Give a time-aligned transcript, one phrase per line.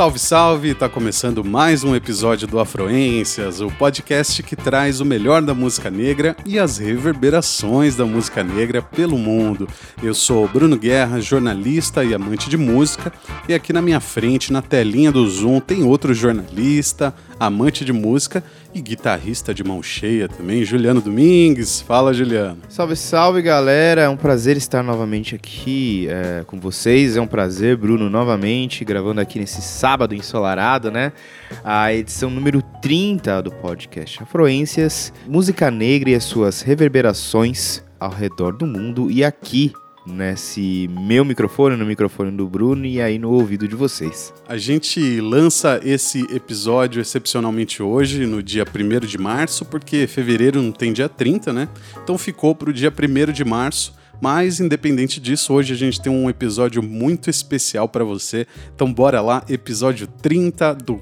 [0.00, 0.74] Salve, salve!
[0.74, 5.90] Tá começando mais um episódio do Afroências, o podcast que traz o melhor da música
[5.90, 9.68] negra e as reverberações da música negra pelo mundo.
[10.02, 13.12] Eu sou Bruno Guerra, jornalista e amante de música,
[13.46, 18.44] e aqui na minha frente, na telinha do Zoom, tem outro jornalista, amante de música
[18.74, 21.80] e guitarrista de mão cheia também, Juliano Domingues.
[21.80, 22.58] Fala, Juliano.
[22.68, 24.02] Salve, salve, galera.
[24.02, 27.16] É um prazer estar novamente aqui é, com vocês.
[27.16, 31.12] É um prazer, Bruno, novamente, gravando aqui nesse sábado ensolarado, né?
[31.64, 38.52] A edição número 30 do podcast Afroências, música negra e as suas reverberações ao redor
[38.52, 39.72] do mundo e aqui
[40.06, 44.32] nesse meu microfone, no microfone do Bruno e aí no ouvido de vocês.
[44.48, 50.72] A gente lança esse episódio excepcionalmente hoje, no dia 1 de março, porque fevereiro não
[50.72, 51.68] tem dia 30, né?
[52.02, 53.98] Então ficou para o dia 1 de março.
[54.20, 58.46] Mas, independente disso, hoje a gente tem um episódio muito especial para você.
[58.74, 60.94] Então, bora lá, episódio 30 do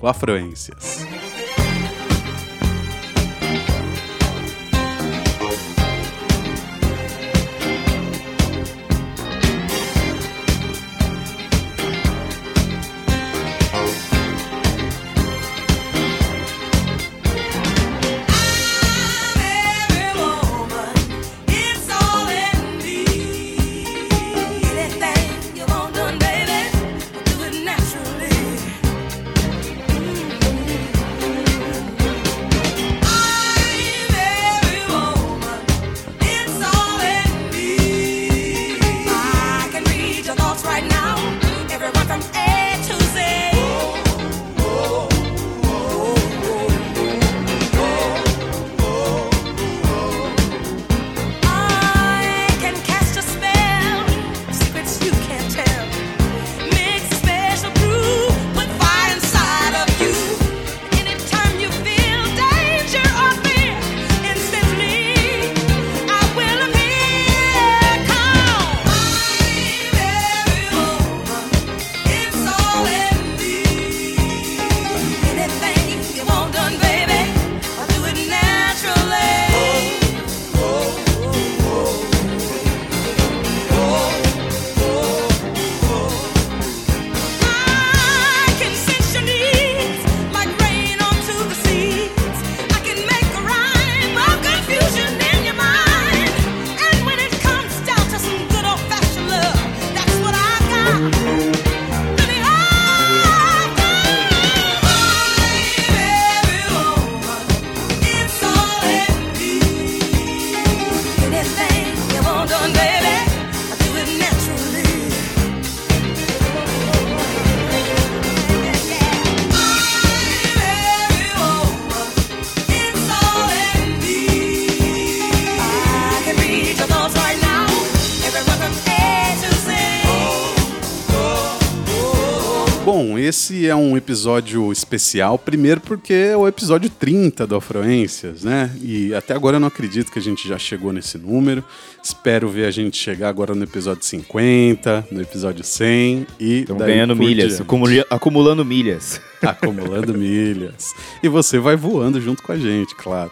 [133.18, 138.70] Esse é um episódio especial, primeiro porque é o episódio 30 do Afroências, né?
[138.80, 141.64] E até agora eu não acredito que a gente já chegou nesse número.
[142.00, 146.60] Espero ver a gente chegar agora no episódio 50, no episódio 100 e.
[146.60, 147.60] Estamos ganhando milhas,
[148.08, 149.20] acumulando milhas.
[149.42, 150.92] Acumulando milhas.
[151.20, 153.30] E você vai voando junto com a gente, claro.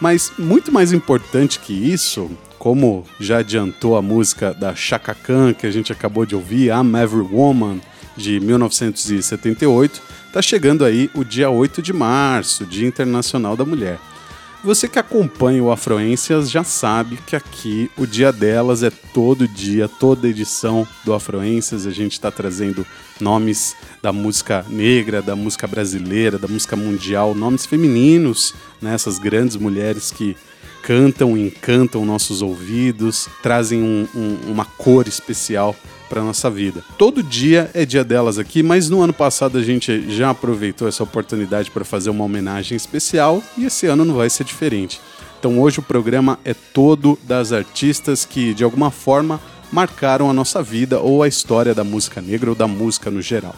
[0.00, 5.66] Mas muito mais importante que isso, como já adiantou a música da Chaka Khan que
[5.66, 7.80] a gente acabou de ouvir, I'm Every Woman
[8.16, 13.98] de 1978, está chegando aí o dia 8 de março, Dia Internacional da Mulher.
[14.64, 19.86] Você que acompanha o Afroências já sabe que aqui o dia delas é todo dia,
[19.86, 21.86] toda edição do Afroências.
[21.86, 22.86] A gente está trazendo
[23.20, 28.94] nomes da música negra, da música brasileira, da música mundial, nomes femininos, né?
[28.94, 30.34] essas grandes mulheres que
[30.82, 35.76] cantam, encantam nossos ouvidos, trazem um, um, uma cor especial
[36.14, 36.84] para nossa vida.
[36.96, 41.02] Todo dia é dia delas aqui, mas no ano passado a gente já aproveitou essa
[41.02, 45.00] oportunidade para fazer uma homenagem especial e esse ano não vai ser diferente.
[45.40, 49.40] Então hoje o programa é todo das artistas que de alguma forma
[49.72, 53.56] marcaram a nossa vida ou a história da música negra ou da música no geral.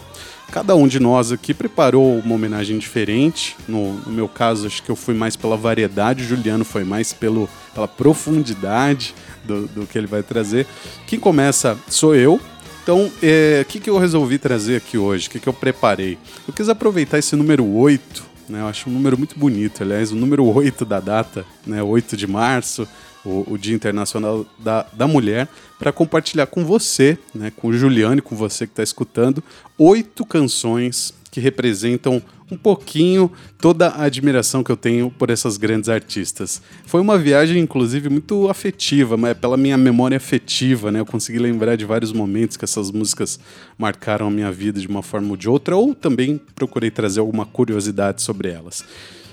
[0.51, 3.55] Cada um de nós aqui preparou uma homenagem diferente.
[3.69, 7.51] No, no, meu caso, acho que eu fui mais pela variedade, Juliano foi mais pelo,
[7.75, 9.15] pela profundidade
[9.47, 10.67] do, do que ele vai trazer.
[11.07, 12.41] Quem começa sou eu.
[12.83, 15.27] Então, o é, que, que eu resolvi trazer aqui hoje?
[15.27, 16.19] O que, que eu preparei?
[16.47, 18.61] Eu quis aproveitar esse número 8, né?
[18.61, 21.83] Eu acho um número muito bonito, aliás, o número 8 da data, né?
[21.83, 22.87] 8 de março,
[23.27, 25.49] o, o Dia Internacional da, da Mulher,
[25.79, 27.53] para compartilhar com você, né?
[27.55, 29.43] com o Juliano e com você que está escutando,
[29.77, 35.91] oito canções que representam um pouquinho toda a admiração que eu tenho por essas grandes
[35.91, 36.63] artistas.
[36.87, 40.99] Foi uma viagem, inclusive, muito afetiva, mas é pela minha memória afetiva, né?
[40.99, 43.39] Eu consegui lembrar de vários momentos que essas músicas
[43.77, 47.45] marcaram a minha vida de uma forma ou de outra, ou também procurei trazer alguma
[47.45, 48.83] curiosidade sobre elas.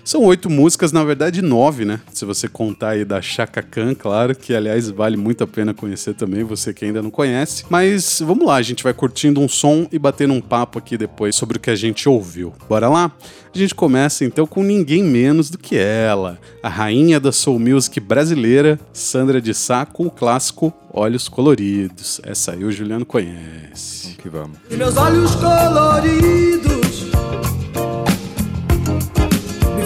[0.03, 2.01] São oito músicas, na verdade nove, né?
[2.13, 6.13] Se você contar aí da Chaka Khan, claro, que aliás vale muito a pena conhecer
[6.13, 7.63] também, você que ainda não conhece.
[7.69, 11.35] Mas vamos lá, a gente vai curtindo um som e batendo um papo aqui depois
[11.35, 12.53] sobre o que a gente ouviu.
[12.67, 13.13] Bora lá?
[13.55, 17.99] A gente começa então com ninguém menos do que ela, a rainha da soul music
[17.99, 22.19] brasileira, Sandra de Sá, com o clássico Olhos Coloridos.
[22.23, 24.15] Essa aí o Juliano conhece.
[24.17, 24.57] Que vamos.
[24.69, 26.82] E meus olhos coloridos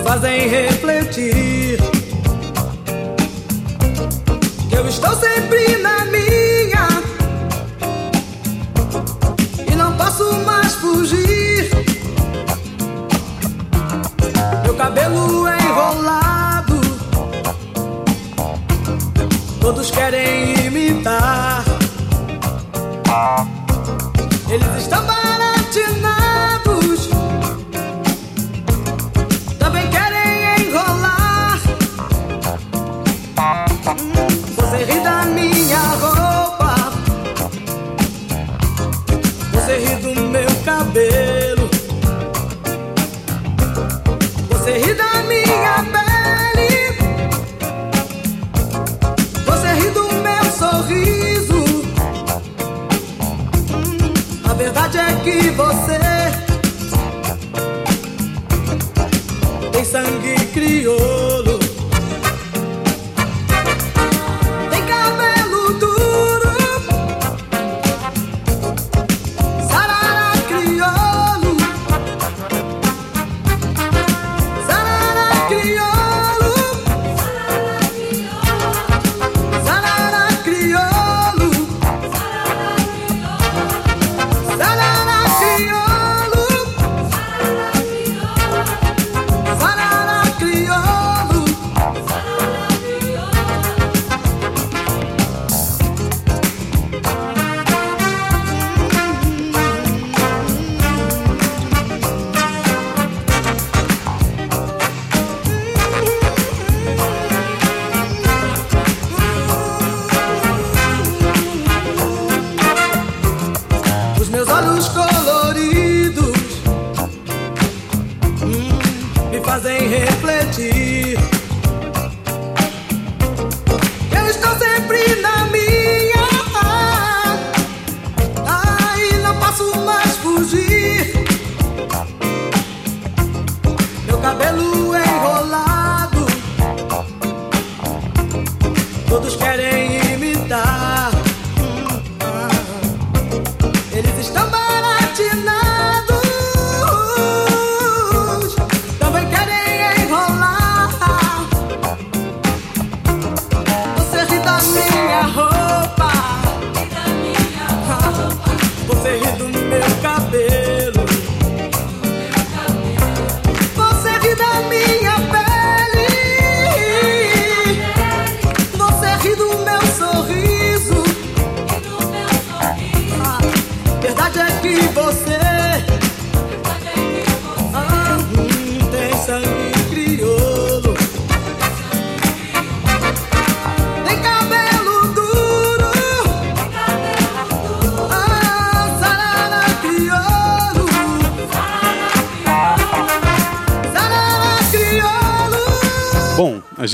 [0.07, 1.77] fazem refletir.
[4.69, 6.87] Que eu estou sempre na minha
[9.69, 11.69] e não posso mais fugir.
[14.63, 16.79] Meu cabelo é enrolado,
[19.59, 21.66] todos querem imitar.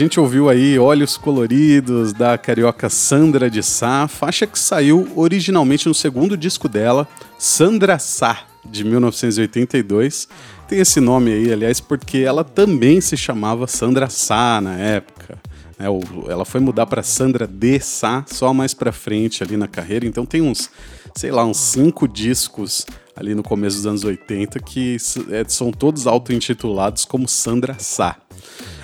[0.04, 5.94] Gente ouviu aí Olhos Coloridos da carioca Sandra de Sá, faixa que saiu originalmente no
[5.94, 7.08] segundo disco dela,
[7.40, 10.28] Sandra Sá, de 1982.
[10.68, 15.40] Tem esse nome aí, aliás, porque ela também se chamava Sandra Sá na época.
[15.80, 15.86] É,
[16.30, 20.26] ela foi mudar para Sandra de Sá só mais para frente ali na carreira, então
[20.26, 20.70] tem uns,
[21.16, 24.98] sei lá, uns cinco discos ali no começo dos anos 80 que
[25.32, 28.18] é, são todos auto-intitulados como Sandra Sá.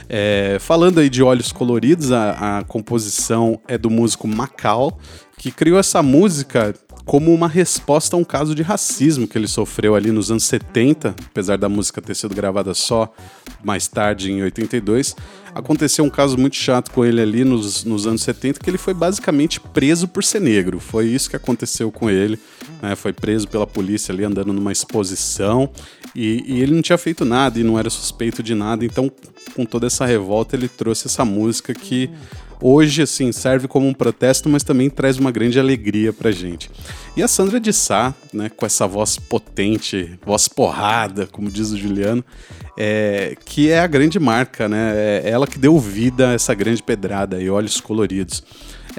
[0.09, 4.99] É, falando aí de Olhos Coloridos, a, a composição é do músico Macau,
[5.37, 6.73] que criou essa música
[7.05, 11.15] como uma resposta a um caso de racismo que ele sofreu ali nos anos 70,
[11.27, 13.11] apesar da música ter sido gravada só
[13.63, 15.15] mais tarde, em 82.
[15.53, 18.93] Aconteceu um caso muito chato com ele ali nos, nos anos 70, que ele foi
[18.93, 20.79] basicamente preso por ser negro.
[20.79, 22.39] Foi isso que aconteceu com ele.
[22.81, 22.95] Né?
[22.95, 25.69] Foi preso pela polícia ali andando numa exposição
[26.15, 28.85] e, e ele não tinha feito nada e não era suspeito de nada.
[28.85, 29.11] Então,
[29.55, 32.09] com toda essa revolta, ele trouxe essa música que
[32.61, 36.69] hoje assim serve como um protesto, mas também traz uma grande alegria pra gente.
[37.15, 41.77] E a Sandra de Sá, né, com essa voz potente, voz porrada, como diz o
[41.77, 42.23] Juliano,
[42.77, 44.93] é, que é a grande marca, né?
[44.95, 48.43] É ela que deu vida a essa grande pedrada e olhos coloridos.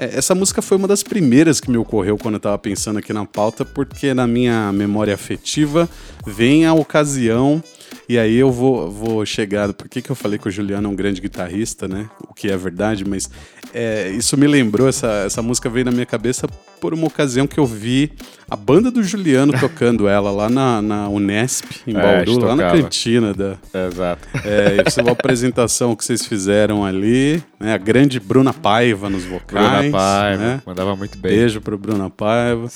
[0.01, 3.13] É, essa música foi uma das primeiras que me ocorreu quando eu estava pensando aqui
[3.13, 5.87] na pauta, porque na minha memória afetiva
[6.25, 7.63] vem a ocasião
[8.07, 9.71] e aí eu vou, vou chegar.
[9.73, 12.09] Por que, que eu falei que o Juliano é um grande guitarrista, né?
[12.27, 13.29] O que é verdade, mas
[13.73, 16.47] é, isso me lembrou, essa, essa música veio na minha cabeça
[16.79, 18.11] por uma ocasião que eu vi
[18.49, 22.71] a banda do Juliano tocando ela lá na, na Unesp, em É, Bauru, lá na
[22.71, 23.55] cantina da.
[23.87, 24.27] Exato.
[24.43, 27.73] É, isso é uma apresentação que vocês fizeram ali, né?
[27.73, 29.63] A grande Bruna Paiva nos vocais.
[29.87, 30.61] Bruna Paiva, né?
[30.65, 31.31] mandava muito bem.
[31.31, 32.67] Beijo pro Bruna Paiva.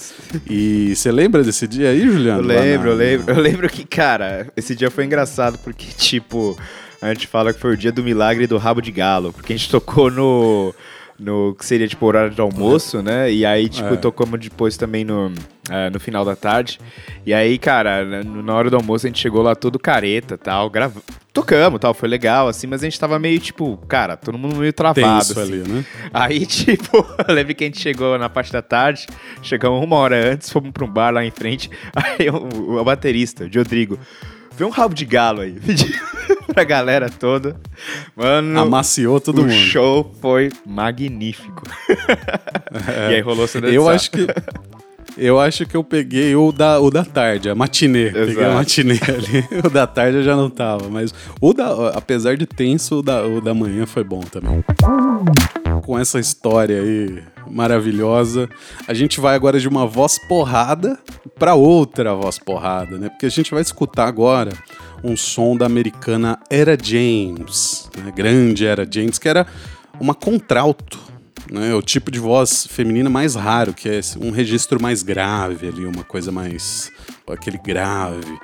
[0.50, 2.42] E você lembra desse dia aí, Juliano?
[2.42, 3.34] Eu lembro, na- eu lembro.
[3.34, 6.58] Eu lembro que, cara, esse dia foi engraçado porque, tipo,
[7.02, 9.32] a gente fala que foi o dia do milagre do rabo de galo.
[9.32, 10.74] Porque a gente tocou no.
[11.18, 13.32] No que seria tipo horário de almoço, né?
[13.32, 13.96] E aí, tipo, É.
[13.96, 15.32] tocamos depois também no,
[15.70, 16.78] é, no final da tarde.
[17.26, 20.70] E aí, cara, na- na hora do almoço a gente chegou lá todo careta tal,
[20.70, 21.02] grava...
[21.32, 24.74] tocamos tal, foi legal, assim, mas a gente tava meio, tipo, cara, todo mundo meio
[24.74, 25.02] travado.
[25.26, 25.54] Tenso assim.
[25.54, 25.86] ali, né?
[26.14, 29.08] Aí, tipo, eu lembro que a gente chegou na parte da tarde,
[29.42, 31.70] chegamos uma hora antes, fomos pra um bar lá em frente.
[31.96, 33.98] Aí o, o baterista, o Rodrigo,
[34.58, 35.58] vê um rabo de galo aí.
[36.54, 37.56] Pra galera toda.
[38.16, 39.54] Mano, Amaciou todo o mundo.
[39.54, 41.64] show foi magnífico.
[43.10, 44.28] E aí rolou de Eu acho que.
[45.18, 48.12] Eu acho que eu peguei o da, o da tarde, a matinê.
[48.12, 48.54] Peguei a Exato.
[48.56, 49.66] matinê ali.
[49.66, 50.90] O da tarde eu já não tava.
[50.90, 54.64] Mas o da, apesar de tenso, o da, o da manhã foi bom também.
[55.84, 58.50] Com essa história aí maravilhosa,
[58.88, 61.00] a gente vai agora de uma voz porrada
[61.38, 63.10] para outra voz porrada, né?
[63.10, 64.52] Porque a gente vai escutar agora
[65.04, 68.12] um som da americana Era James, né?
[68.14, 69.46] grande Era James, que era
[70.00, 71.00] uma contralto
[71.52, 75.86] né, o tipo de voz feminina mais raro, que é um registro mais grave ali,
[75.86, 76.92] uma coisa mais.
[77.28, 78.38] aquele grave.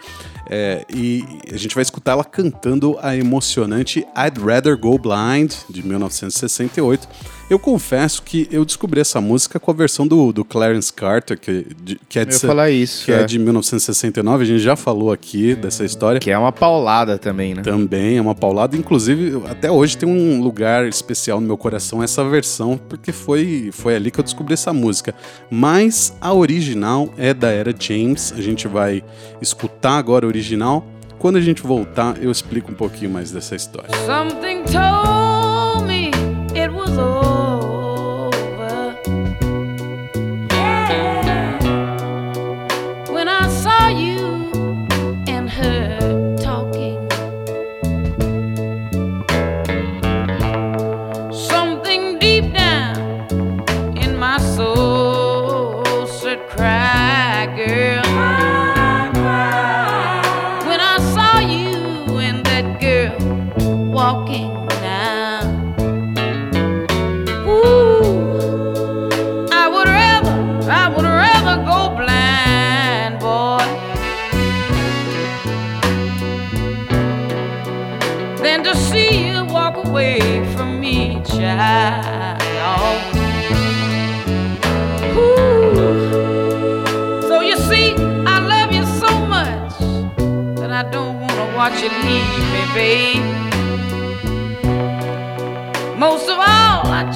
[0.50, 5.84] É, e a gente vai escutar ela cantando a emocionante I'd Rather Go Blind, de
[5.84, 7.08] 1968.
[7.52, 11.68] Eu confesso que eu descobri essa música com a versão do, do Clarence Carter, que,
[11.84, 13.24] de- que é de, Eu ia falar isso, que é é.
[13.26, 14.42] de 1969.
[14.44, 16.18] A gente já falou aqui dessa história.
[16.18, 17.62] Que é uma paulada também, né?
[17.62, 18.78] Também é uma paulada.
[18.78, 23.98] Inclusive, até hoje tem um lugar especial no meu coração essa versão, porque foi, foi
[23.98, 25.14] ali que eu descobri essa música.
[25.50, 28.32] Mas a original é da era James.
[28.32, 29.04] A gente vai
[29.42, 30.86] escutar agora a original.
[31.20, 33.90] Quando a gente voltar, eu explico um pouquinho mais dessa história.
[34.06, 35.51] Something told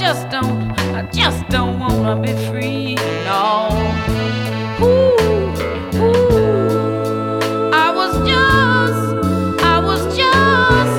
[0.07, 2.93] just don't, I just don't wanna be free,
[3.25, 3.69] no.
[4.79, 5.17] Ooh,
[5.97, 7.39] ooh.
[7.73, 9.01] I was just,
[9.65, 10.95] I was just,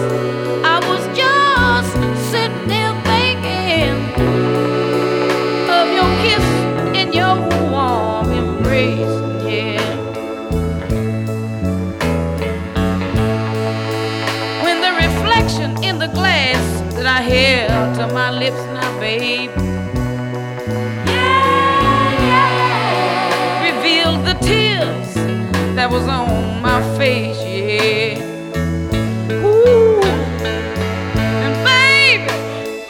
[0.74, 1.92] I was just
[2.32, 3.94] sitting there thinking
[5.78, 6.46] of your kiss
[6.98, 7.36] and your
[7.70, 9.86] warm embrace, yeah.
[14.64, 18.65] When the reflection in the glass that I held to my lips
[19.06, 19.52] babe,
[24.24, 25.14] the tears
[25.76, 28.18] that was on my face, yeah.
[29.30, 30.02] Ooh.
[31.44, 32.26] And baby,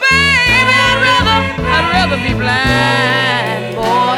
[0.01, 1.39] baby, I'd rather,
[1.75, 4.17] I'd rather be blind, boy.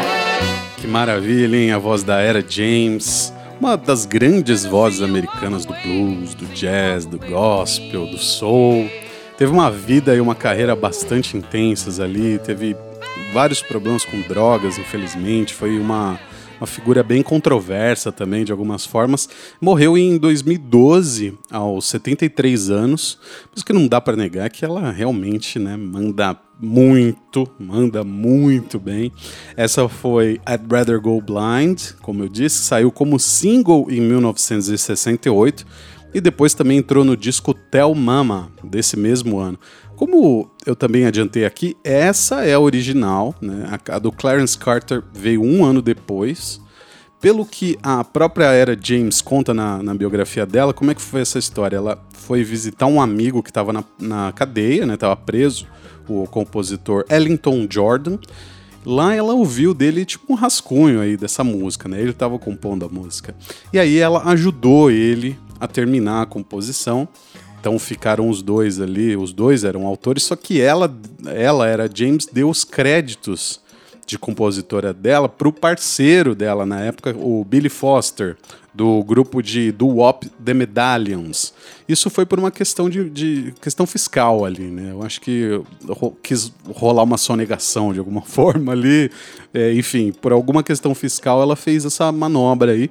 [0.78, 1.72] Que maravilha, hein?
[1.72, 7.20] A voz da Era James, uma das grandes vozes americanas do blues, do jazz, do
[7.20, 8.90] gospel, do soul.
[9.40, 12.76] Teve uma vida e uma carreira bastante intensas ali, teve
[13.32, 15.54] vários problemas com drogas, infelizmente.
[15.54, 16.20] Foi uma,
[16.60, 19.30] uma figura bem controversa também, de algumas formas.
[19.62, 23.18] Morreu em 2012, aos 73 anos,
[23.56, 29.10] mas que não dá para negar que ela realmente né, manda muito, manda muito bem.
[29.56, 35.66] Essa foi I'd Rather Go Blind, como eu disse, saiu como single em 1968
[36.14, 39.60] e depois também entrou no disco Tell Mama desse mesmo ano.
[39.96, 43.78] Como eu também adiantei aqui, essa é a original, né?
[43.90, 46.62] a do Clarence Carter veio um ano depois.
[47.20, 51.20] Pelo que a própria Era James conta na, na, biografia dela, como é que foi
[51.20, 51.76] essa história?
[51.76, 54.96] Ela foi visitar um amigo que estava na, na, cadeia, né?
[55.26, 55.68] Preso,
[56.08, 58.18] o compositor Ellington Jordan.
[58.86, 62.00] Lá ela ouviu dele tipo um rascunho aí dessa música, né?
[62.00, 63.36] Ele estava compondo a música.
[63.74, 67.08] E aí ela ajudou ele a terminar a composição.
[67.60, 72.26] Então ficaram os dois ali, os dois eram autores, só que ela, ela era James,
[72.26, 73.60] deu os créditos
[74.06, 78.38] de compositora dela para o parceiro dela na época, o Billy Foster,
[78.74, 81.54] do grupo de do Wop The Medallions.
[81.88, 84.92] Isso foi por uma questão de, de, questão fiscal ali, né?
[84.92, 89.10] Eu acho que ro, quis rolar uma sonegação de alguma forma ali.
[89.54, 92.90] É, enfim, por alguma questão fiscal ela fez essa manobra aí.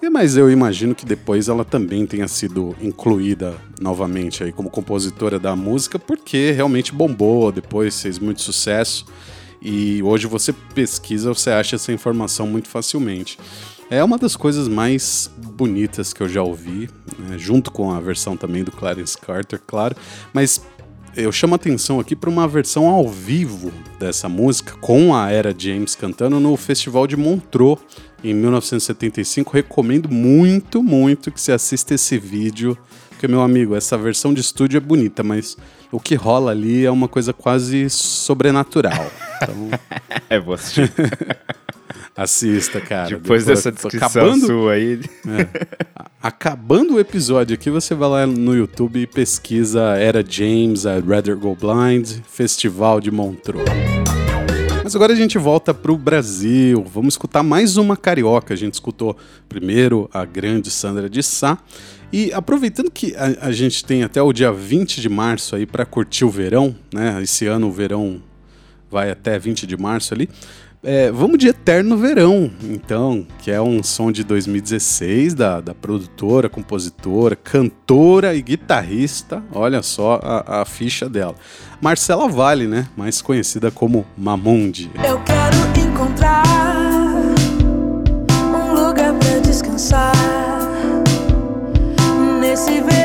[0.00, 5.38] E, mas eu imagino que depois ela também tenha sido incluída novamente aí como compositora
[5.38, 9.04] da música, porque realmente bombou, depois fez muito sucesso.
[9.60, 13.38] E hoje você pesquisa, você acha essa informação muito facilmente.
[13.90, 18.36] É uma das coisas mais bonitas que eu já ouvi, né, junto com a versão
[18.36, 19.96] também do Clarence Carter, claro.
[20.32, 20.60] Mas
[21.16, 25.94] eu chamo atenção aqui para uma versão ao vivo dessa música, com a Era James
[25.94, 27.78] cantando no Festival de Montreux
[28.22, 29.52] em 1975.
[29.52, 32.76] Recomendo muito, muito que você assista esse vídeo,
[33.08, 35.56] porque, meu amigo, essa versão de estúdio é bonita, mas
[35.90, 39.10] o que rola ali é uma coisa quase sobrenatural.
[39.40, 39.70] Então...
[40.28, 40.92] é, assistir.
[42.16, 43.08] Assista, cara.
[43.08, 45.00] Depois, Depois dessa descrição acabando, sua aí.
[45.26, 45.66] É,
[46.22, 51.36] acabando o episódio aqui, você vai lá no YouTube e pesquisa Era James, I'd Rather
[51.36, 53.64] Go Blind, Festival de Montreux.
[54.88, 56.82] Mas agora a gente volta para o Brasil.
[56.82, 58.54] Vamos escutar mais uma carioca.
[58.54, 59.14] A gente escutou
[59.46, 61.58] primeiro a grande Sandra de Sá.
[62.10, 65.84] E aproveitando que a, a gente tem até o dia 20 de março aí para
[65.84, 67.22] curtir o verão, né?
[67.22, 68.22] Esse ano o verão
[68.90, 70.26] vai até 20 de março ali.
[70.90, 76.48] É, vamos de Eterno Verão, então, que é um som de 2016 da, da produtora,
[76.48, 79.42] compositora, cantora e guitarrista.
[79.52, 81.34] Olha só a, a ficha dela.
[81.78, 82.88] Marcela Vale, né?
[82.96, 84.90] Mais conhecida como Mamundi.
[85.06, 86.42] Eu quero encontrar
[88.32, 90.14] um lugar pra descansar
[92.40, 92.97] nesse verão.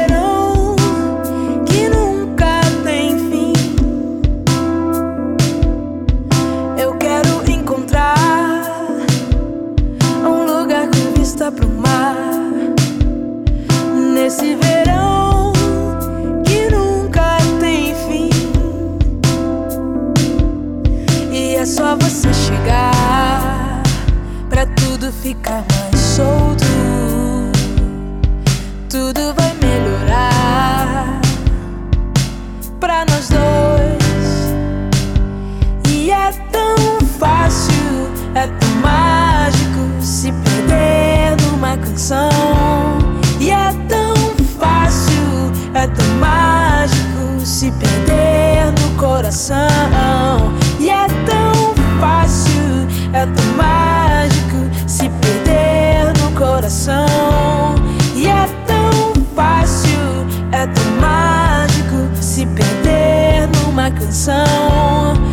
[14.33, 15.53] Nesse verão
[16.43, 18.29] que nunca tem fim.
[21.31, 23.83] E é só você chegar
[24.49, 26.65] pra tudo ficar mais solto.
[28.89, 31.21] Tudo vai melhorar
[32.79, 34.53] pra nós dois.
[35.89, 42.72] E é tão fácil, é tão mágico se perder numa canção.
[47.45, 50.53] Se perder no coração.
[50.79, 57.75] E é tão fácil, é tão mágico se perder no coração.
[58.15, 65.32] E é tão fácil, é tão mágico se perder numa canção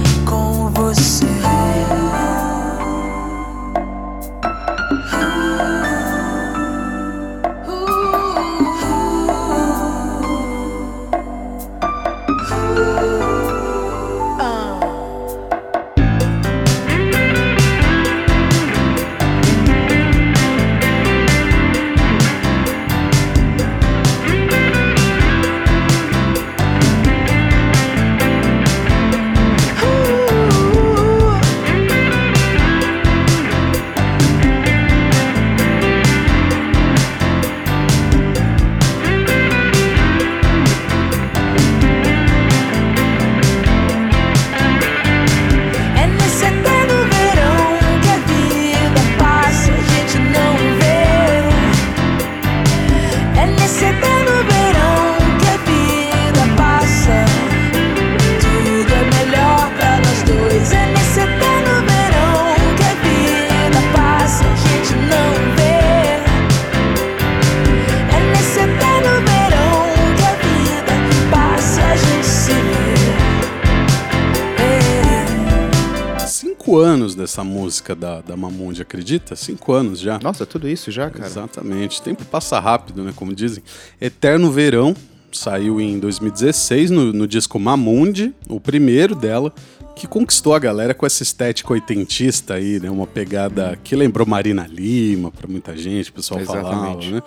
[77.30, 79.36] dessa música da, da Mamundi, acredita?
[79.36, 80.18] Cinco anos já.
[80.18, 81.26] Nossa, tudo isso já, cara?
[81.26, 82.02] Exatamente.
[82.02, 83.12] Tempo passa rápido, né?
[83.14, 83.62] Como dizem.
[84.00, 84.96] Eterno Verão
[85.30, 89.54] saiu em 2016 no, no disco Mamundi, o primeiro dela,
[90.00, 92.90] que conquistou a galera com essa estética oitentista aí, né?
[92.90, 97.22] Uma pegada que lembrou Marina Lima para muita gente, o pessoal falava, né?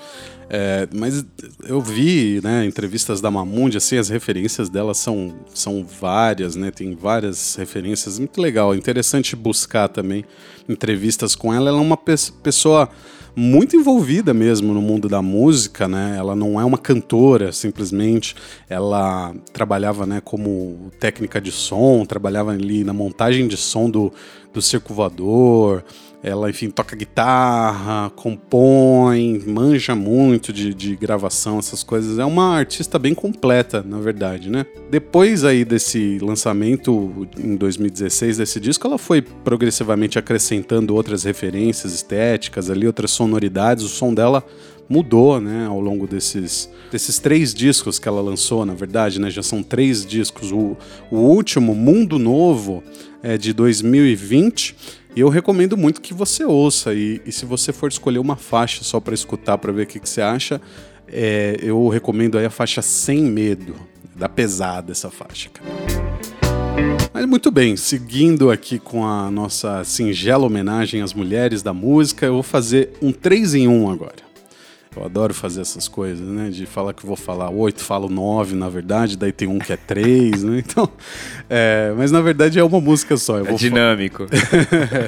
[0.49, 1.23] É, mas
[1.67, 6.71] eu vi, né, entrevistas da Mamundi, assim, as referências dela são, são várias, né?
[6.71, 8.73] Tem várias referências, muito legal.
[8.73, 10.25] É interessante buscar também
[10.67, 11.69] entrevistas com ela.
[11.69, 12.89] Ela é uma pe- pessoa
[13.35, 16.15] muito envolvida mesmo no mundo da música, né?
[16.17, 18.35] Ela não é uma cantora simplesmente.
[18.69, 24.11] Ela trabalhava, né, como técnica de som, trabalhava ali na montagem de som do,
[24.53, 25.83] do circo voador.
[26.23, 32.17] Ela, enfim, toca guitarra, compõe, manja muito de, de gravação, essas coisas.
[32.17, 34.65] É uma artista bem completa, na verdade, né?
[34.89, 42.69] Depois aí desse lançamento, em 2016, desse disco, ela foi progressivamente acrescentando outras referências estéticas
[42.69, 43.83] ali, outras sonoridades.
[43.83, 44.45] O som dela
[44.87, 49.43] mudou, né, ao longo desses, desses três discos que ela lançou, na verdade, né, já
[49.43, 50.51] são três discos.
[50.51, 50.77] O,
[51.11, 52.83] o último, Mundo Novo,
[53.23, 54.75] é de 2020,
[55.15, 56.93] e eu recomendo muito que você ouça.
[56.93, 59.99] E, e se você for escolher uma faixa só para escutar, para ver o que,
[59.99, 60.59] que você acha,
[61.07, 63.75] é, eu recomendo aí a faixa Sem Medo.
[64.15, 65.69] Dá pesada essa faixa, cara.
[67.13, 72.33] Mas muito bem, seguindo aqui com a nossa singela homenagem às mulheres da música, eu
[72.33, 74.32] vou fazer um 3 em 1 agora.
[74.95, 76.49] Eu adoro fazer essas coisas, né?
[76.49, 79.77] De falar que vou falar oito, falo nove, na verdade, daí tem um que é
[79.77, 80.63] três, né?
[80.73, 80.89] Então,
[81.49, 83.39] é, mas na verdade é uma música só.
[83.39, 84.27] É dinâmico.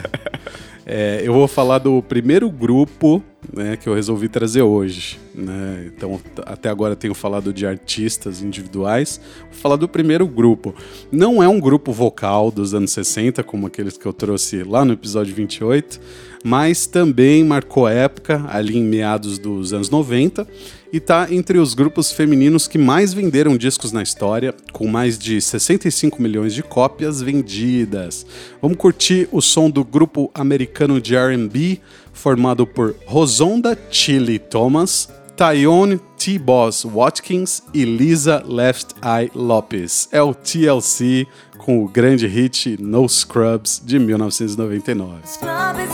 [0.86, 5.19] é, eu vou falar do primeiro grupo né, que eu resolvi trazer hoje.
[5.34, 5.91] Né?
[5.95, 9.19] Então, até agora tenho falado de artistas individuais.
[9.51, 10.73] Vou falar do primeiro grupo.
[11.12, 14.93] Não é um grupo vocal dos anos 60, como aqueles que eu trouxe lá no
[14.93, 15.99] episódio 28,
[16.43, 20.47] mas também marcou época, ali em meados dos anos 90,
[20.93, 25.41] e está entre os grupos femininos que mais venderam discos na história, com mais de
[25.41, 28.25] 65 milhões de cópias vendidas.
[28.62, 31.81] Vamos curtir o som do grupo americano de R&B,
[32.15, 36.39] formado por Rosonda Chili Thomas, Tyone T.
[36.39, 40.10] Boss Watkins e Lisa Left Eye Lopes.
[40.12, 41.28] É o TLC
[41.60, 45.19] com o grande hit No Scrubs de 1999.
[45.28, 45.86] Scrub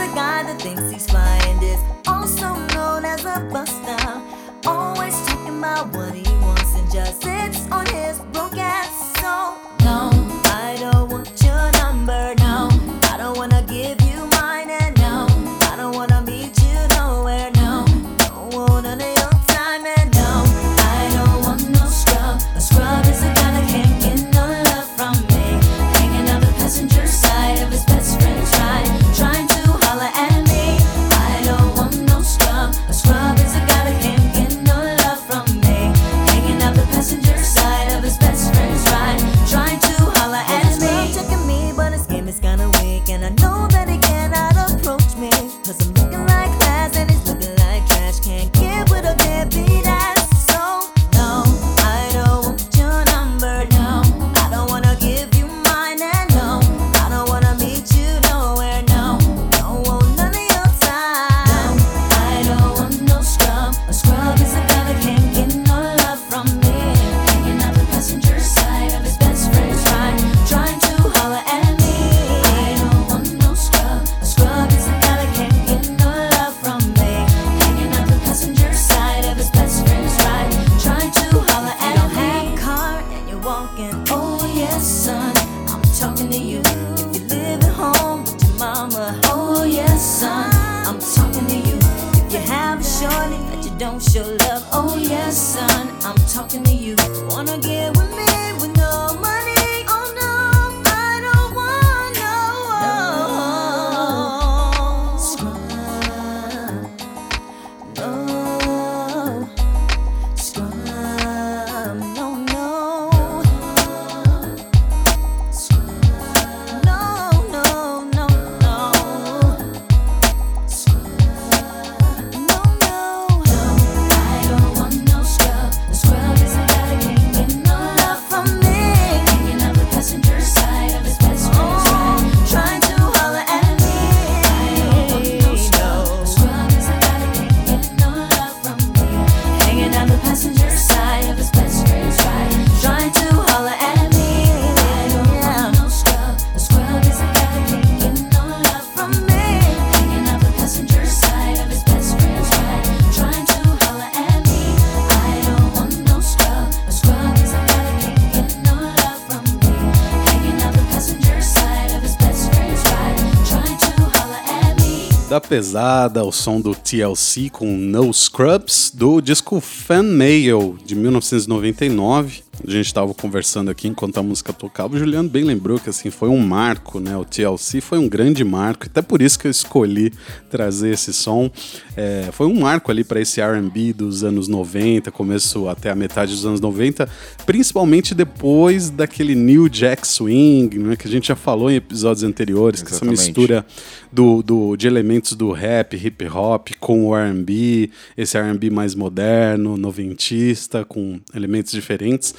[165.51, 172.43] pesada, o som do TLC com No Scrubs, do disco Fan Mail de 1999.
[172.65, 174.95] A gente estava conversando aqui enquanto a música tocava.
[174.95, 177.17] O Juliano bem lembrou que assim foi um marco, né?
[177.17, 180.13] O TLC foi um grande marco, até por isso que eu escolhi
[180.49, 181.49] trazer esse som.
[181.97, 186.33] É, foi um marco ali para esse R&B dos anos 90, começo até a metade
[186.33, 187.09] dos anos 90,
[187.45, 190.95] principalmente depois daquele New Jack Swing, né?
[190.95, 193.27] Que a gente já falou em episódios anteriores, que essa Exatamente.
[193.27, 193.65] mistura
[194.11, 199.77] do, do, de elementos do rap, hip hop com o R&B, esse R&B mais moderno,
[199.77, 202.35] noventista, com elementos diferentes.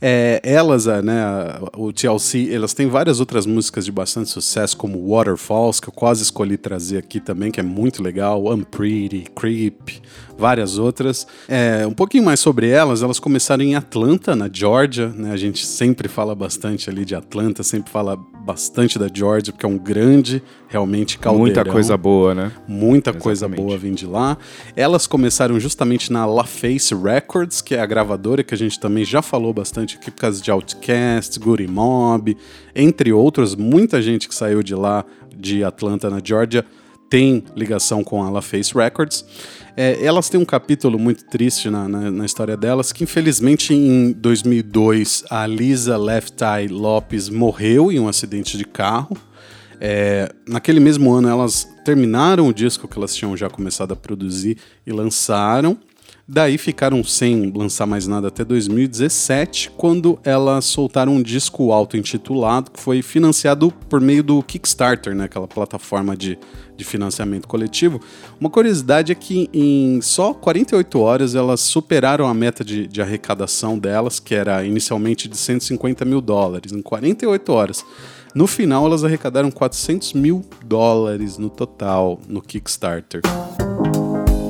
[0.00, 1.24] É, elas, a, né,
[1.74, 6.22] o TLC, elas têm várias outras músicas de bastante sucesso, como Waterfalls, que eu quase
[6.22, 10.02] escolhi trazer aqui também, que é muito legal, Unpretty, Creep,
[10.38, 11.26] várias outras.
[11.48, 15.66] É, um pouquinho mais sobre elas, elas começaram em Atlanta, na Georgia, né, a gente
[15.66, 20.40] sempre fala bastante ali de Atlanta, sempre fala bastante da Georgia, porque é um grande,
[20.68, 21.46] realmente, caldeirão.
[21.46, 22.52] Muita coisa boa, né?
[22.68, 23.66] Muita coisa Exatamente.
[23.66, 24.38] boa vem de lá.
[24.76, 29.20] Elas começaram justamente na LaFace Records, que é a gravadora que a gente também já
[29.20, 32.36] falou bastante aqui por causa de Outkast, Goody Mob,
[32.72, 33.56] entre outros.
[33.56, 35.04] Muita gente que saiu de lá,
[35.36, 36.64] de Atlanta, na Georgia,
[37.10, 39.24] tem ligação com a LaFace Records.
[39.76, 44.10] É, elas têm um capítulo muito triste na, na, na história delas, que infelizmente em
[44.12, 49.16] 2002 a Lisa Left Eye Lopes morreu em um acidente de carro.
[49.78, 54.56] É, naquele mesmo ano, elas terminaram o disco que elas tinham já começado a produzir
[54.86, 55.78] e lançaram.
[56.28, 62.80] Daí ficaram sem lançar mais nada até 2017, quando elas soltaram um disco auto-intitulado que
[62.80, 66.36] foi financiado por meio do Kickstarter, né, aquela plataforma de,
[66.76, 68.00] de financiamento coletivo.
[68.40, 73.78] Uma curiosidade é que em só 48 horas elas superaram a meta de, de arrecadação
[73.78, 76.72] delas, que era inicialmente de 150 mil dólares.
[76.72, 77.84] Em 48 horas.
[78.34, 83.22] No final, elas arrecadaram 400 mil dólares no total no Kickstarter.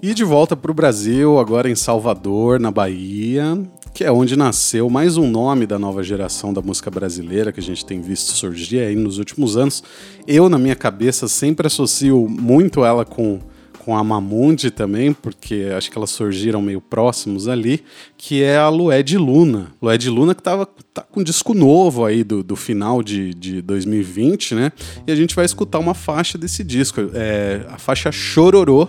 [0.06, 3.60] E de volta para o Brasil, agora em Salvador, na Bahia,
[3.92, 7.62] que é onde nasceu mais um nome da nova geração da música brasileira que a
[7.62, 9.82] gente tem visto surgir aí nos últimos anos.
[10.24, 13.40] Eu, na minha cabeça, sempre associo muito ela com,
[13.84, 17.82] com a Mamundi também, porque acho que elas surgiram meio próximos ali,
[18.16, 19.72] que é a Lué de Luna.
[19.82, 23.34] Lué de Luna que tava, tá com um disco novo aí do, do final de,
[23.34, 24.70] de 2020, né?
[25.04, 28.88] E a gente vai escutar uma faixa desse disco, é a faixa Chororô,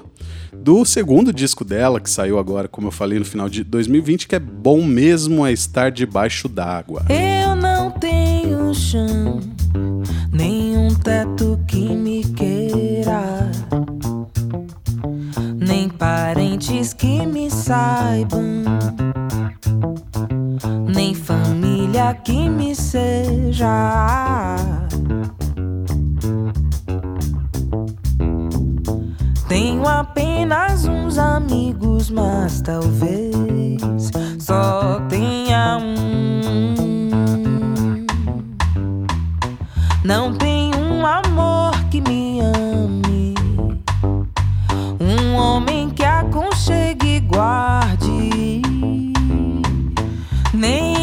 [0.61, 4.35] do segundo disco dela, que saiu agora, como eu falei, no final de 2020, que
[4.35, 7.05] é bom mesmo é estar debaixo d'água.
[7.09, 9.39] Eu não tenho chão,
[10.31, 13.49] nenhum teto que me queira,
[15.55, 18.63] nem parentes que me saibam,
[20.93, 23.67] nem família que me seja.
[29.47, 35.95] Tenho apenas uns amigos, mas talvez só tenha um.
[40.03, 43.35] Não tenho um amor que me ame,
[44.99, 48.61] um homem que aconchegue e guarde,
[50.53, 50.96] nenhuma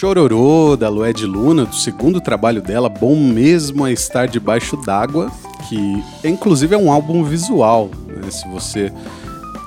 [0.00, 5.30] Chororô, da Lued Luna, do segundo trabalho dela, Bom Mesmo é Estar Debaixo d'Água,
[5.68, 8.30] que inclusive é um álbum visual, né?
[8.30, 8.90] Se você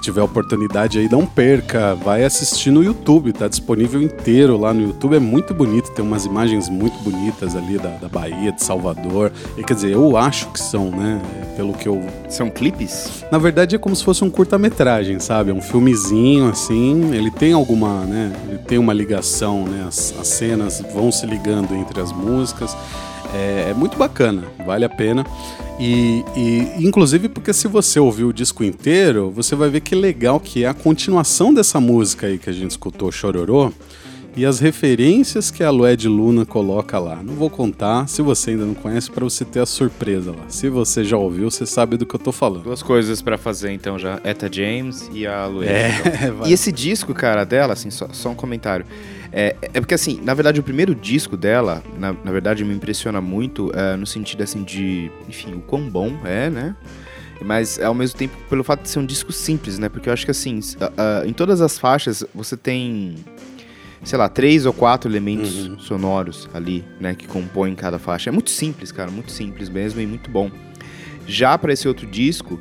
[0.03, 5.15] tiver oportunidade aí, não perca, vai assistir no YouTube, tá disponível inteiro lá no YouTube,
[5.15, 9.63] é muito bonito, tem umas imagens muito bonitas ali da, da Bahia, de Salvador, e
[9.63, 11.21] quer dizer, eu acho que são, né,
[11.55, 12.03] pelo que eu...
[12.29, 13.23] São clipes?
[13.31, 17.53] Na verdade é como se fosse um curta-metragem, sabe, é um filmezinho assim, ele tem
[17.53, 22.11] alguma, né, ele tem uma ligação, né, as, as cenas vão se ligando entre as
[22.11, 22.75] músicas,
[23.33, 25.25] é, é muito bacana, vale a pena.
[25.79, 30.39] E, e, inclusive porque se você ouvir o disco inteiro, você vai ver que legal
[30.39, 33.71] que é a continuação dessa música aí que a gente escutou, Chororô,
[34.35, 37.21] e as referências que a Lued Luna coloca lá.
[37.21, 40.45] Não vou contar, se você ainda não conhece, para você ter a surpresa lá.
[40.47, 42.63] Se você já ouviu, você sabe do que eu tô falando.
[42.63, 45.69] Duas coisas pra fazer então já, Eta James e a Lued.
[45.69, 46.49] É, vai.
[46.49, 48.85] E esse disco, cara, dela, assim, só, só um comentário.
[49.33, 53.19] É, é porque, assim, na verdade, o primeiro disco dela, na, na verdade, me impressiona
[53.19, 56.75] muito é, no sentido, assim, de, enfim, o quão bom é, né?
[57.41, 59.89] Mas, ao mesmo tempo, pelo fato de ser um disco simples, né?
[59.89, 63.15] Porque eu acho que, assim, a- a- em todas as faixas, você tem,
[64.03, 65.79] sei lá, três ou quatro elementos Uhum.
[65.79, 67.15] sonoros ali, né?
[67.15, 68.29] Que compõem cada faixa.
[68.29, 70.51] É muito simples, cara, muito simples mesmo e muito bom.
[71.25, 72.59] Já pra esse outro disco,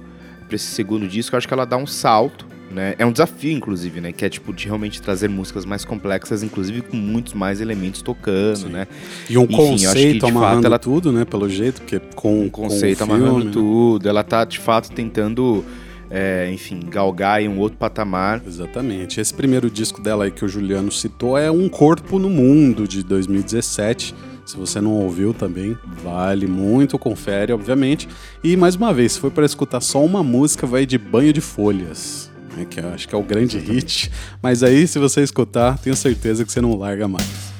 [0.48, 2.94] pra esse segundo disco, eu acho que ela dá um salto, né?
[2.98, 4.12] É um desafio, inclusive, né?
[4.12, 8.56] Que é, tipo, de realmente trazer músicas mais complexas, inclusive com muitos mais elementos tocando,
[8.66, 8.68] Sim.
[8.68, 8.86] né?
[9.28, 11.24] E um Enfim, acho que, conceito de fato, amarrando ela- tudo, né?
[11.24, 13.50] Pelo jeito, porque com Um conceito com o amarrando né?
[13.52, 14.08] tudo.
[14.08, 15.64] Ela tá, de fato, tentando,
[16.10, 18.42] é, enfim, galgar em um outro patamar.
[18.46, 19.20] Exatamente.
[19.20, 23.02] Esse primeiro disco dela aí que o Juliano citou é Um Corpo no Mundo, de
[23.02, 24.14] 2017.
[24.44, 28.08] Se você não ouviu também, vale muito, confere, obviamente.
[28.42, 31.40] E mais uma vez, se for para escutar só uma música, vai de Banho de
[31.40, 34.10] Folhas, né, que eu acho que é o grande hit.
[34.42, 37.52] Mas aí, se você escutar, tenho certeza que você não larga mais.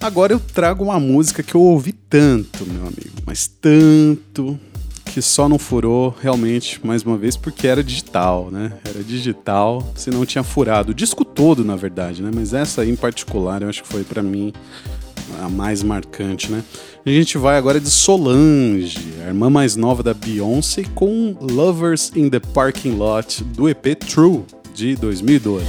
[0.00, 4.58] Agora eu trago uma música que eu ouvi tanto, meu amigo, mas tanto
[5.04, 8.74] que só não furou realmente, mais uma vez, porque era digital, né?
[8.84, 10.92] Era digital, se não tinha furado.
[10.92, 12.30] O disco todo, na verdade, né?
[12.32, 14.52] Mas essa aí em particular, eu acho que foi pra mim
[15.42, 16.62] a mais marcante, né?
[17.04, 22.28] A gente vai agora de Solange, a irmã mais nova da Beyoncé, com Lovers in
[22.28, 24.42] the Parking Lot do EP True
[24.74, 25.66] de 2012.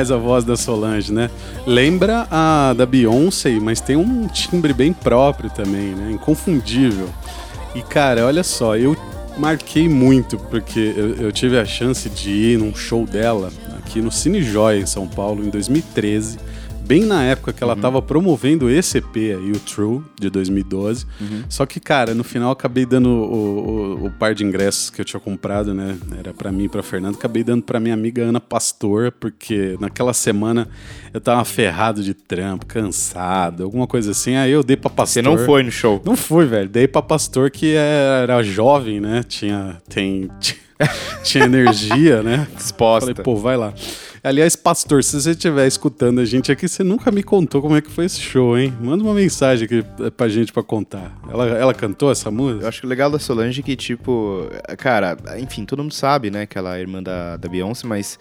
[0.00, 1.30] Demais a voz da Solange, né?
[1.66, 6.10] Lembra a da Beyoncé, mas tem um timbre bem próprio também, né?
[6.12, 7.08] Inconfundível.
[7.74, 8.96] E cara, olha só, eu
[9.38, 14.10] marquei muito porque eu, eu tive a chance de ir num show dela aqui no
[14.10, 16.38] Cine Joy em São Paulo em 2013
[16.82, 21.06] bem na época que ela tava promovendo esse EP aí, o True, de 2012.
[21.48, 25.04] Só que, cara, no final acabei dando o, o- o par de ingressos que eu
[25.04, 25.96] tinha comprado, né?
[26.40, 27.16] Era pra mim e pra Fernanda.
[27.16, 30.66] Acabei dando pra minha amiga Ana Pastor, porque naquela semana
[31.12, 34.36] eu tava ferrado de trampo, cansado, alguma coisa assim.
[34.36, 35.22] Aí eu dei pra Pastor.
[35.22, 36.00] Você não foi no show.
[36.04, 36.68] Não fui, velho.
[36.68, 39.22] Dei pra pastor que era jovem, né?
[39.22, 40.30] Tinha, tem,
[41.22, 42.46] tinha energia, né?
[42.56, 43.12] Disposta.
[43.12, 43.74] Falei, pô, vai lá.
[44.22, 47.80] Aliás, pastor, se você estiver escutando a gente aqui, você nunca me contou como é
[47.80, 48.74] que foi esse show, hein?
[48.80, 51.18] Manda uma mensagem aqui pra gente pra contar.
[51.30, 52.64] Ela, ela cantou essa música?
[52.64, 54.46] Eu acho que o legal da Solange é que, tipo,
[54.76, 58.18] cara, enfim, todo mundo sabe, né, que ela é irmã da, da Beyoncé, mas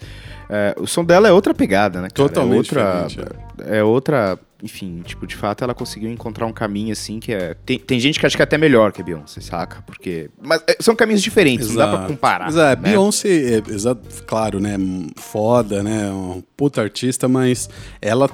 [0.50, 2.30] é, o som dela é outra pegada, né, cara?
[2.30, 3.36] Totalmente é outra, diferente,
[3.66, 7.54] é outra, enfim, tipo, de fato ela conseguiu encontrar um caminho, assim, que é...
[7.66, 9.82] Tem, tem gente que acha que é até melhor que a Beyoncé, saca?
[9.84, 10.30] Porque...
[10.42, 12.14] Mas é, são caminhos diferentes, não dá pra Exato.
[12.14, 12.46] comparar.
[12.46, 12.76] Mas é, né?
[12.76, 14.76] Beyoncé, é, exato, claro, né?
[15.16, 16.12] Foda, né?
[16.12, 17.70] Um puta artista, mas
[18.02, 18.28] ela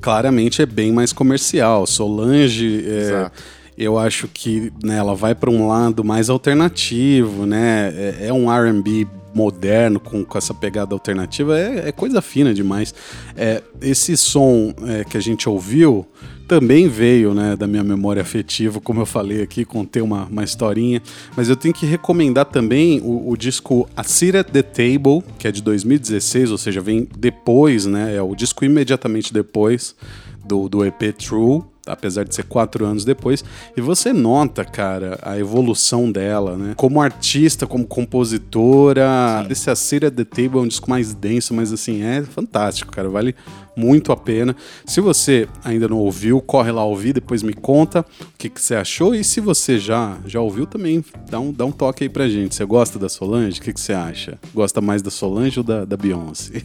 [0.00, 1.84] claramente é bem mais comercial.
[1.86, 3.42] Solange, é, Exato.
[3.76, 7.92] eu acho que né, ela vai para um lado mais alternativo, né?
[7.94, 12.94] É, é um R&B moderno com, com essa pegada alternativa é, é coisa fina demais.
[13.36, 16.06] É, esse som é, que a gente ouviu
[16.46, 21.00] também veio né, da minha memória afetiva, como eu falei aqui, contei uma, uma historinha.
[21.34, 25.48] Mas eu tenho que recomendar também o, o disco A Seat at the Table, que
[25.48, 28.14] é de 2016, ou seja, vem depois, né?
[28.14, 29.96] É o disco imediatamente depois
[30.44, 31.62] do, do EP True.
[31.86, 33.44] Apesar de ser quatro anos depois,
[33.76, 36.74] e você nota, cara, a evolução dela, né?
[36.76, 39.46] Como artista, como compositora.
[39.50, 43.08] Esse A at the Table é um disco mais denso, mas assim, é fantástico, cara.
[43.08, 43.34] Vale
[43.76, 44.54] muito a pena.
[44.86, 48.74] Se você ainda não ouviu, corre lá ouvir, depois me conta o que, que você
[48.74, 49.14] achou.
[49.14, 52.54] E se você já, já ouviu também, dá um, dá um toque aí pra gente.
[52.54, 53.60] Você gosta da Solange?
[53.60, 54.38] O que, que você acha?
[54.54, 56.62] Gosta mais da Solange ou da, da Beyoncé?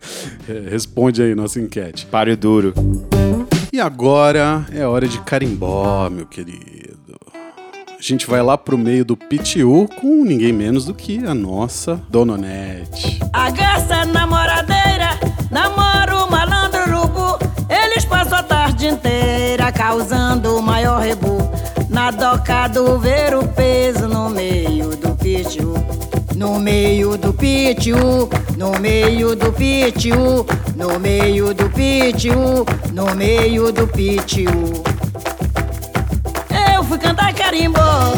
[0.68, 2.06] Responde aí nossa enquete.
[2.06, 2.74] Páreo duro.
[3.72, 7.18] E agora é hora de carimbó, meu querido.
[7.98, 12.00] A gente vai lá pro meio do PTU com ninguém menos do que a nossa
[12.08, 13.18] Dona Onete.
[13.32, 15.18] Agaça namoradeira,
[15.50, 17.38] namora o malandro urubu.
[17.68, 21.38] Eles passam a tarde inteira causando o maior rebu.
[21.90, 25.74] Na doca do ver o peso no meio do pitiu.
[26.38, 33.88] No meio do pitiu, no meio do pitiu, no meio do pitiu, no meio do
[33.88, 34.48] pitiu.
[36.72, 38.12] Eu fui cantar carimbó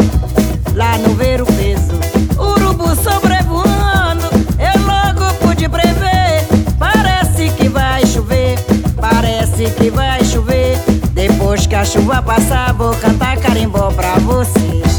[0.75, 1.99] lá no ver o peso.
[2.39, 4.27] Urubu sobrevoando,
[4.59, 6.47] eu logo pude prever.
[6.79, 8.59] Parece que vai chover,
[9.01, 10.77] parece que vai chover.
[11.15, 14.90] Depois que a chuva passar, vou cantar carimbó pra você.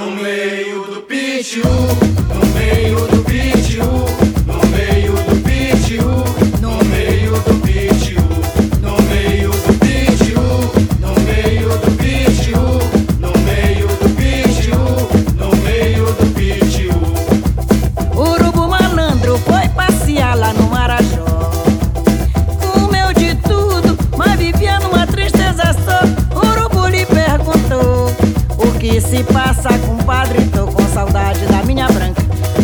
[0.00, 3.84] No meio do pitiu, no meio do pitiu,
[29.20, 30.46] Se passa, compadre?
[30.46, 32.22] Tô com saudade da minha branca.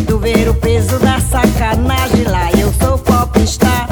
[0.09, 2.51] Do ver o peso da sacanagem lá.
[2.53, 3.87] Eu sou popstar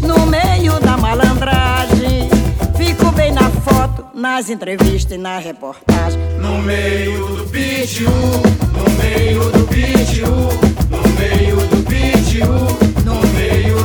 [0.00, 2.30] no meio da malandragem.
[2.74, 6.18] Fico bem na foto, nas entrevistas e na reportagem.
[6.40, 10.26] No meio do pitiu, no meio do pitiu,
[10.88, 12.46] no meio do pitiu,
[13.04, 13.79] no meio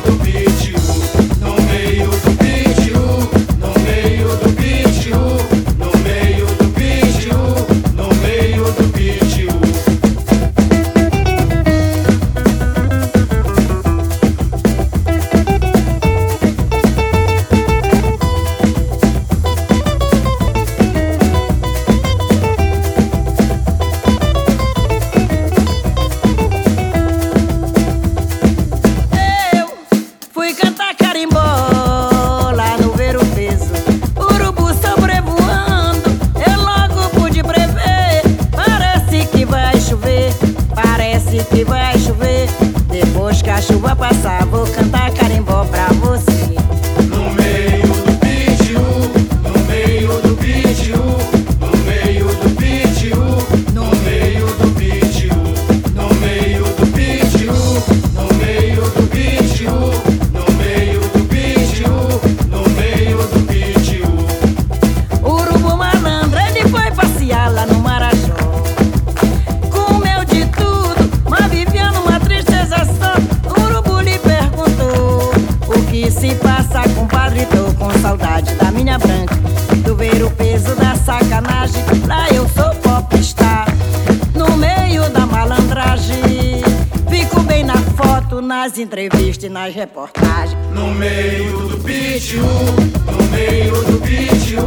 [89.76, 90.58] reportagens.
[90.74, 94.62] No meio do pitiu, no meio do pitiu,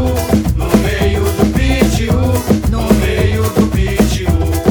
[0.54, 2.12] no meio do pitiu,
[2.70, 4.28] no meio do pitiu.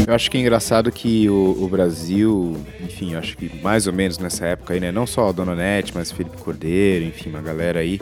[0.08, 3.94] Eu acho que é engraçado que o, o Brasil, enfim, eu acho que mais ou
[3.94, 4.92] menos nessa época aí, né?
[4.92, 8.00] Não só a Dona Nete, mas Felipe Cordeiro, enfim, uma galera aí.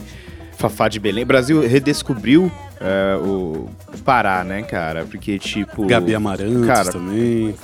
[0.58, 1.24] Fafá de Belém.
[1.24, 3.70] O Brasil redescobriu é, o
[4.04, 5.06] Pará, né, cara?
[5.06, 5.86] Porque, tipo.
[5.86, 7.56] Gabi Amarantos cara, também.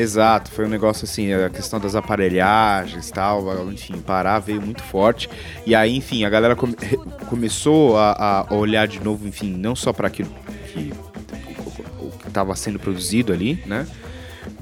[0.00, 5.28] Exato, foi um negócio assim, a questão das aparelhagens tal, enfim, Pará veio muito forte.
[5.66, 6.74] E aí, enfim, a galera come-
[7.28, 10.30] começou a, a olhar de novo, enfim, não só para aquilo
[10.72, 10.90] que
[12.26, 13.86] estava sendo produzido ali, né?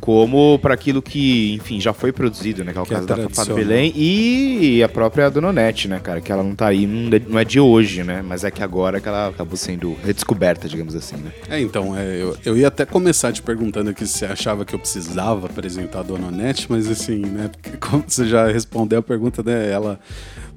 [0.08, 2.72] Como para aquilo que, enfim, já foi produzido, né?
[2.72, 3.54] Que é o Que é caso da Fafá do.
[3.56, 6.18] Belém e a própria Dona Onete, né, cara?
[6.18, 8.24] Que ela não tá aí, não é- é de hoje, né?
[8.26, 11.30] Mas é que agora que ela acabou sendo redescoberta, digamos assim, né?
[11.50, 14.74] É, então, é, eu, eu ia até começar te perguntando aqui se você achava que
[14.74, 19.02] eu precisava apresentar a Dona Onete, mas assim, né, porque como você já respondeu a
[19.02, 20.00] pergunta, né, ela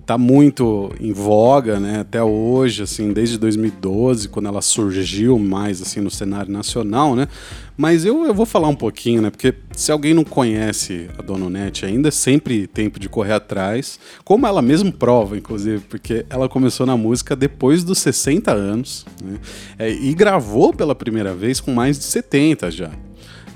[0.05, 6.01] tá muito em voga, né, até hoje, assim, desde 2012, quando ela surgiu mais, assim,
[6.01, 7.27] no cenário nacional, né,
[7.77, 11.45] mas eu, eu vou falar um pouquinho, né, porque se alguém não conhece a Dona
[11.45, 16.49] Onete ainda, é sempre tempo de correr atrás, como ela mesmo prova, inclusive, porque ela
[16.49, 19.39] começou na música depois dos 60 anos, né,
[19.77, 22.91] é, e gravou pela primeira vez com mais de 70 já.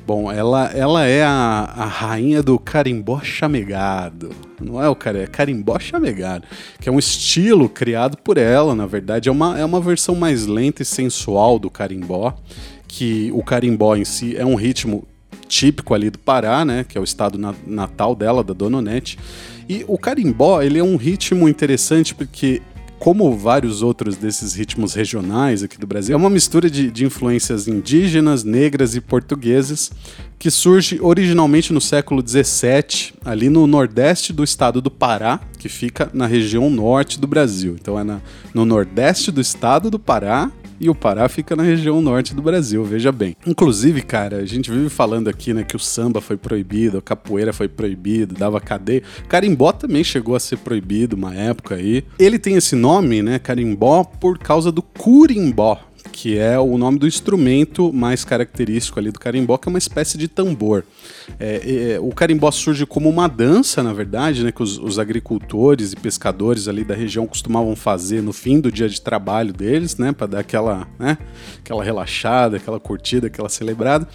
[0.06, 4.30] Bom, ela, ela é a, a rainha do carimbó chamegado.
[4.62, 6.44] Não é o cara, é carimbó chamegado,
[6.80, 9.30] que é um estilo criado por ela, na verdade.
[9.30, 12.36] É uma, é uma versão mais lenta e sensual do carimbó,
[12.88, 15.08] que o carimbó em si é um ritmo
[15.48, 19.18] típico ali do Pará, né, que é o estado na- natal dela, da Dona Onete.
[19.68, 22.62] E o carimbó, ele é um ritmo interessante porque
[23.00, 27.68] como vários outros desses ritmos regionais aqui do Brasil, é uma mistura de, de influências
[27.68, 29.92] indígenas, negras e portuguesas
[30.40, 36.10] que surge originalmente no século XVII, ali no nordeste do estado do Pará, que fica
[36.14, 37.76] na região norte do Brasil.
[37.80, 38.22] Então é na-
[38.54, 42.84] no nordeste do estado do Pará e o Pará fica na região norte do Brasil,
[42.84, 43.36] veja bem.
[43.46, 47.54] Inclusive, cara, a gente vive falando aqui, né, que o samba foi proibido, a capoeira
[47.54, 49.04] foi proibido, dava cadeia.
[49.28, 52.04] Carimbó também chegou a ser proibido uma época aí.
[52.20, 55.80] Ele tem esse nome, né, carimbó, por causa do curimbó,
[56.16, 60.18] que é o nome do instrumento mais característico ali do carimbó, que é uma espécie
[60.18, 60.86] de tambor.
[61.38, 65.92] É, é, o carimbó surge como uma dança, na verdade, né, que os, os agricultores
[65.92, 70.14] e pescadores ali da região costumavam fazer no fim do dia de trabalho deles, né,
[70.14, 71.18] para dar aquela, né,
[71.60, 74.08] aquela relaxada, aquela curtida, aquela celebrada.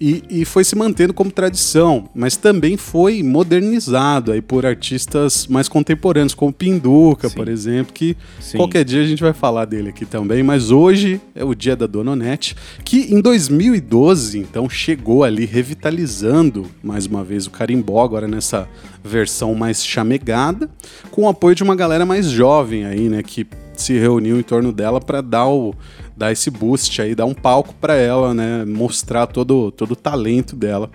[0.00, 5.68] E, e foi se mantendo como tradição, mas também foi modernizado aí por artistas mais
[5.68, 7.34] contemporâneos, como Pinduca, Sim.
[7.34, 8.56] por exemplo, que Sim.
[8.56, 11.86] qualquer dia a gente vai falar dele aqui também, mas hoje é o dia da
[11.86, 18.26] Dona Onete, que em 2012, então, chegou ali revitalizando mais uma vez o carimbó, agora
[18.26, 18.66] nessa
[19.04, 20.70] versão mais chamegada,
[21.10, 24.72] com o apoio de uma galera mais jovem aí, né, que se reuniu em torno
[24.72, 25.74] dela para dar o
[26.20, 30.54] dar esse boost aí, dar um palco para ela, né, mostrar todo todo o talento
[30.54, 30.90] dela.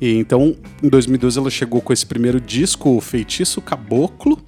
[0.00, 4.38] E então, em 2012 ela chegou com esse primeiro disco, o Feitiço Caboclo,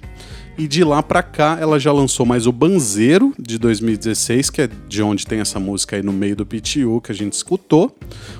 [0.57, 4.69] e de lá pra cá ela já lançou mais o Banzeiro de 2016, que é
[4.87, 7.95] de onde tem essa música aí no meio do PTU que a gente escutou.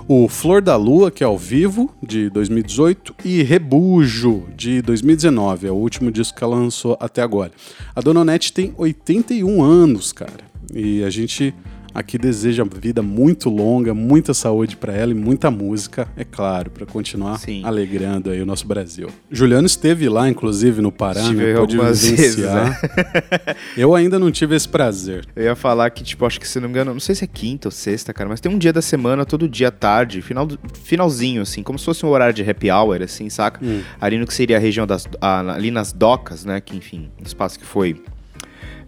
[0.07, 3.15] O Flor da Lua, que é ao vivo, de 2018.
[3.23, 5.67] E Rebujo, de 2019.
[5.67, 7.51] É o último disco que ela lançou até agora.
[7.95, 10.53] A Dona Onete tem 81 anos, cara.
[10.73, 11.53] E a gente
[11.93, 16.85] aqui deseja vida muito longa, muita saúde pra ela e muita música, é claro, pra
[16.85, 17.61] continuar Sim.
[17.63, 19.09] alegrando aí o nosso Brasil.
[19.29, 21.53] Juliano esteve lá, inclusive, no Pará, né?
[21.53, 22.77] Pôde algumas vezes, né?
[22.81, 23.57] vivenciar.
[23.77, 25.25] Eu ainda não tive esse prazer.
[25.35, 27.27] Eu ia falar que, tipo, acho que se não me engano, não sei se é
[27.27, 30.47] quinta ou sexta, cara, mas tem um dia da semana, todo dia à tarde, final
[30.83, 33.63] finalzinho, assim, como se fosse um horário de happy hour, assim, saca?
[33.63, 33.81] Hum.
[33.99, 35.07] Ali no que seria a região das.
[35.21, 36.59] ali nas docas, né?
[36.61, 38.01] Que, enfim, um espaço que foi.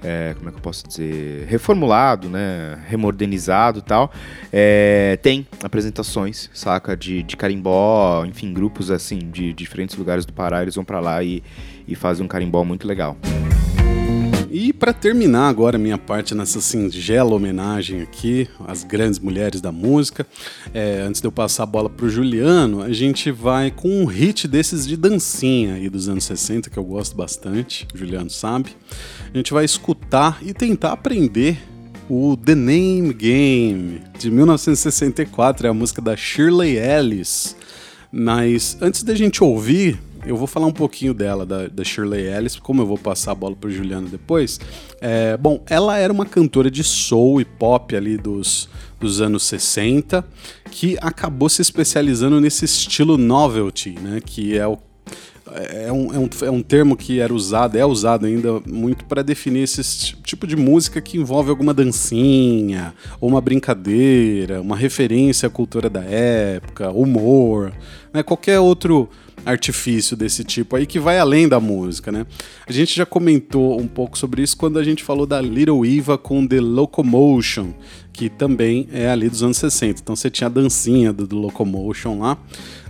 [0.07, 1.47] É, como é que eu posso dizer?
[1.47, 2.79] Reformulado, né?
[2.87, 4.11] Remodernizado e tal.
[4.53, 6.95] É, tem apresentações, saca?
[6.95, 11.23] De, de carimbó, enfim, grupos assim, de diferentes lugares do Pará, eles vão pra lá
[11.23, 11.41] e,
[11.87, 13.17] e fazem um carimbó muito legal.
[14.57, 20.25] E pra terminar agora minha parte nessa singela homenagem aqui às grandes mulheres da música,
[20.73, 24.47] é, antes de eu passar a bola pro Juliano, a gente vai com um hit
[24.47, 28.69] desses de dancinha aí dos anos 60 que eu gosto bastante, o Juliano sabe.
[29.33, 31.61] A gente vai escutar e tentar aprender
[32.09, 37.57] o The Name Game de 1964, é a música da Shirley Ellis.
[38.09, 42.55] Mas antes da gente ouvir, eu vou falar um pouquinho dela, da, da Shirley Ellis,
[42.55, 44.59] como eu vou passar a bola pro Juliano depois.
[44.99, 48.67] É, bom, ela era uma cantora de soul e pop ali dos,
[48.99, 50.25] dos anos 60,
[50.71, 54.19] que acabou se especializando nesse estilo novelty, né?
[54.23, 54.77] Que é o
[55.53, 59.21] é um, é, um, é um termo que era usado, é usado ainda muito para
[59.21, 65.49] definir esse tipo de música que envolve alguma dancinha, ou uma brincadeira, uma referência à
[65.49, 67.71] cultura da época, humor,
[68.13, 68.23] né?
[68.23, 69.07] qualquer outro
[69.45, 72.25] artifício desse tipo aí que vai além da música, né?
[72.67, 76.17] A gente já comentou um pouco sobre isso quando a gente falou da Little Eva
[76.17, 77.73] com The Locomotion,
[78.15, 80.01] que também é ali dos anos 60.
[80.01, 82.37] Então você tinha a dancinha do, do Locomotion lá.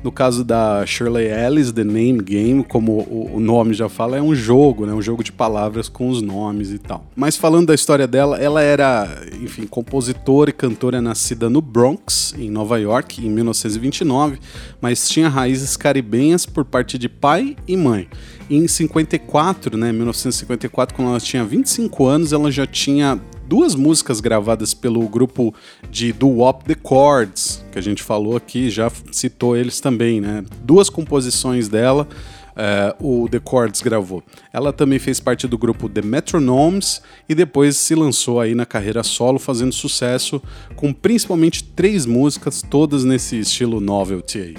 [0.04, 4.22] No caso da Shirley Ellis, The Name Game, como o, o, nome já fala, é
[4.22, 4.94] um jogo, né?
[4.94, 7.08] Um jogo de palavras com os nomes e tal.
[7.16, 9.10] Mas falando da história dela, ela era,
[9.42, 14.38] enfim, compositora e cantora nascida no Bronx, em Nova York, em 1929,
[14.80, 18.08] mas tinha raízes caribenhas por parte de pai e mãe.
[18.48, 24.74] Em 54, né, 1954, quando ela tinha 25 anos, ela já tinha duas músicas gravadas
[24.74, 25.54] pelo grupo
[25.89, 30.43] de Do Wop The Chords, que a gente falou aqui, já citou eles também, né?
[30.64, 32.08] Duas composições dela.
[32.56, 34.24] Uh, o The Chords gravou.
[34.54, 39.04] Ela também fez parte do grupo The Metronomes e depois se lançou aí na carreira
[39.04, 40.41] solo, fazendo sucesso
[40.74, 44.56] com principalmente três músicas, todas nesse estilo novelty aí.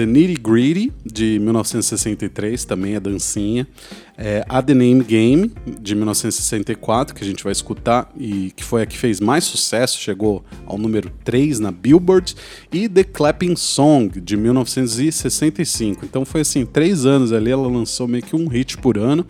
[0.00, 3.68] The Nitty Gritty, de 1963, também é dancinha.
[4.16, 8.80] É, a The Name Game, de 1964, que a gente vai escutar e que foi
[8.80, 12.34] a que fez mais sucesso, chegou ao número 3 na Billboard.
[12.72, 16.06] E The Clapping Song, de 1965.
[16.06, 19.26] Então foi assim, três anos ali, ela lançou meio que um hit por ano.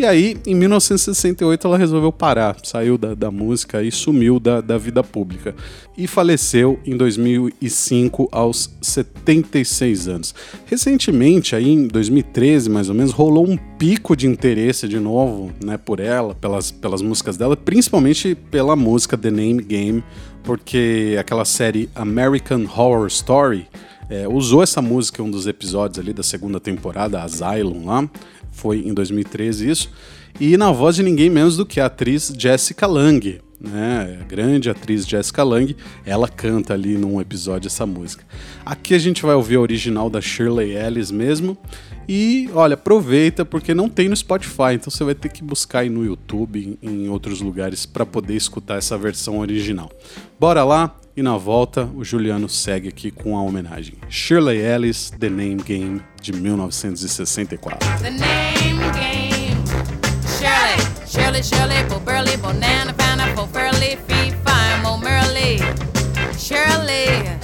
[0.00, 4.78] E aí, em 1968, ela resolveu parar, saiu da, da música e sumiu da, da
[4.78, 5.54] vida pública.
[5.94, 10.34] E faleceu em 2005, aos 76 anos.
[10.64, 15.76] Recentemente, aí em 2013 mais ou menos, rolou um pico de interesse de novo né,
[15.76, 20.02] por ela, pelas, pelas músicas dela, principalmente pela música The Name Game,
[20.42, 23.68] porque aquela série American Horror Story.
[24.12, 28.10] É, usou essa música em um dos episódios ali da segunda temporada, Asylum lá,
[28.50, 29.90] foi em 2013 isso,
[30.38, 34.18] e na voz de ninguém menos do que a atriz Jessica Lange, né?
[34.20, 38.24] A grande atriz Jessica Lange, ela canta ali num episódio essa música.
[38.64, 41.58] Aqui a gente vai ouvir a original da Shirley Ellis mesmo.
[42.08, 45.88] E olha, aproveita porque não tem no Spotify, então você vai ter que buscar aí
[45.88, 49.90] no YouTube, em, outros lugares, para poder escutar essa versão original.
[50.38, 53.94] Bora lá, e na volta, o Juliano segue aqui com a homenagem.
[54.08, 57.78] Shirley Ellis, The Name Game, de 1964.
[58.02, 59.30] The name game.
[60.38, 65.58] Shirley, Shirley, Shirley, Bo Burley, Bonana, Fana, Bo Furley, Fee, Fine, Mo Merley.
[66.38, 67.38] Shirley.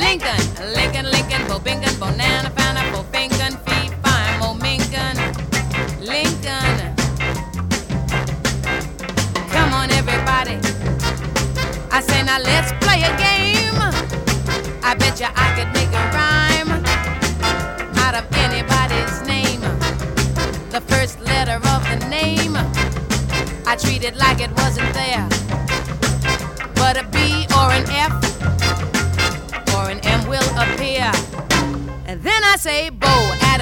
[0.00, 0.36] Lincoln,
[0.74, 2.63] Lincoln, Lincoln, Bo Bingon, Bonana, Fana,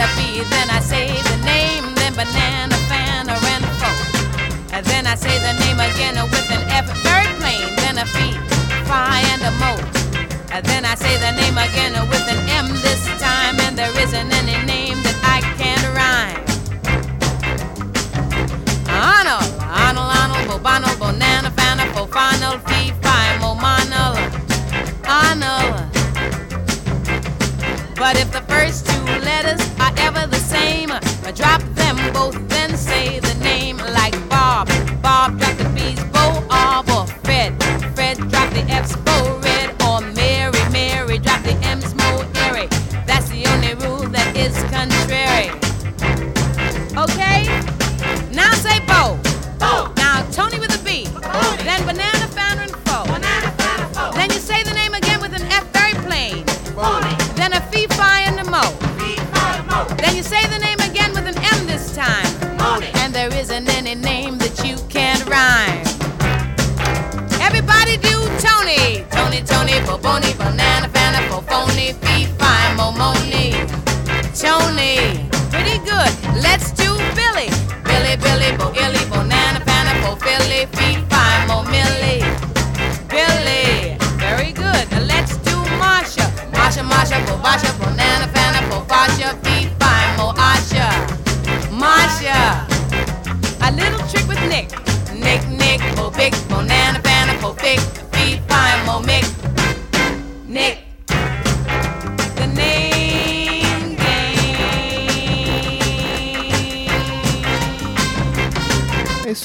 [0.03, 3.91] bow at a B, then I say the name, then banana, fan, or and fo.
[4.75, 8.39] And then I say the name again with an F, third plane, then a feet,
[8.87, 9.73] phi and a mo.
[10.53, 14.33] And then I say the name again with an M this time, and there isn't
[14.33, 14.72] any name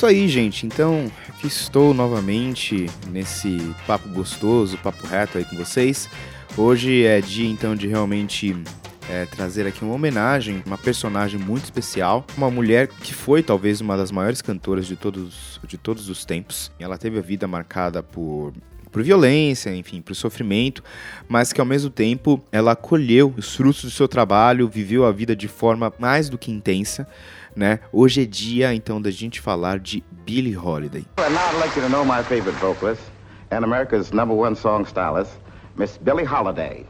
[0.07, 0.65] aí, gente.
[0.65, 6.09] Então, aqui estou novamente nesse papo gostoso, papo reto aí com vocês.
[6.57, 8.55] Hoje é dia, então, de realmente
[9.09, 13.97] é, trazer aqui uma homenagem, uma personagem muito especial, uma mulher que foi talvez uma
[13.97, 16.71] das maiores cantoras de todos, de todos os tempos.
[16.79, 18.53] Ela teve a vida marcada por
[18.91, 20.83] por violência, enfim, por sofrimento,
[21.27, 25.35] mas que ao mesmo tempo ela colheu os frutos do seu trabalho, viveu a vida
[25.35, 27.07] de forma mais do que intensa,
[27.55, 27.79] né?
[27.91, 31.05] Hoje é dia então da gente falar de Billie Holiday.
[33.49, 35.31] And America's number one song stylist,
[35.77, 36.85] Miss Billie Holiday.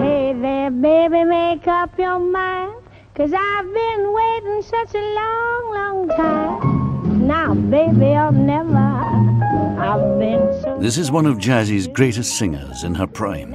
[0.00, 2.81] Hey there, baby, make up your mind.
[3.14, 7.26] Cause I've been waiting such a long, long time.
[7.26, 8.78] Now, baby, I'll never.
[8.78, 10.78] I've been so.
[10.80, 13.52] This is one of Jazzy's greatest singers in her prime.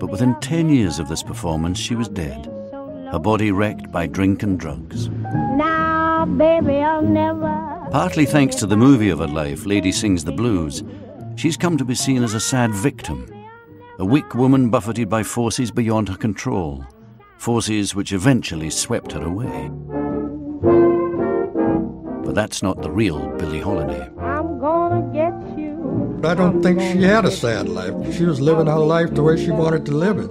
[0.00, 2.46] But within 10 years of this performance, she was dead,
[3.12, 5.10] her body wrecked by drink and drugs.
[5.10, 7.88] Now, baby, I'll never.
[7.90, 10.82] Partly thanks to the movie of her life, Lady Sings the Blues,
[11.36, 13.30] she's come to be seen as a sad victim,
[13.98, 16.82] a weak woman buffeted by forces beyond her control,
[17.44, 19.70] forces which eventually swept her away.
[22.24, 24.08] But that's not the real Billie Holiday.
[24.18, 26.18] I'm gonna get you.
[26.24, 27.92] I don't think she had a sad life.
[28.16, 30.30] She was living her life the way she wanted to live it.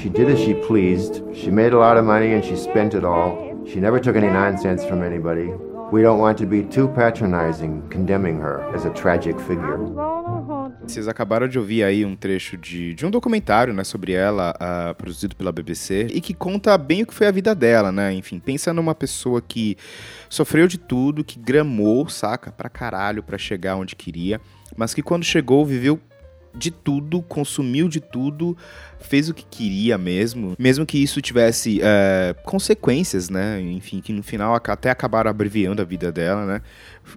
[0.00, 1.22] She did as she pleased.
[1.34, 3.34] She made a lot of money and she spent it all.
[3.66, 5.48] She never took any nonsense from anybody.
[5.90, 9.78] We don't want to be too patronizing, condemning her as a tragic figure.
[10.86, 14.94] Vocês acabaram de ouvir aí um trecho de, de um documentário, né, sobre ela, ah,
[14.96, 18.14] produzido pela BBC, e que conta bem o que foi a vida dela, né?
[18.14, 19.76] Enfim, pensa numa pessoa que
[20.28, 24.40] sofreu de tudo, que gramou, saca, pra caralho pra chegar onde queria,
[24.76, 26.00] mas que quando chegou viveu
[26.56, 28.56] de tudo, consumiu de tudo,
[28.98, 33.60] fez o que queria mesmo, mesmo que isso tivesse é, consequências, né?
[33.60, 36.62] Enfim, que no final até acabaram abreviando a vida dela, né?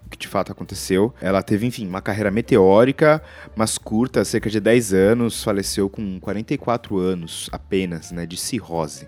[0.04, 1.12] O que de fato aconteceu.
[1.20, 3.22] Ela teve, enfim, uma carreira meteórica,
[3.56, 8.26] mas curta, cerca de 10 anos, faleceu com 44 anos apenas, né?
[8.26, 9.06] De cirrose.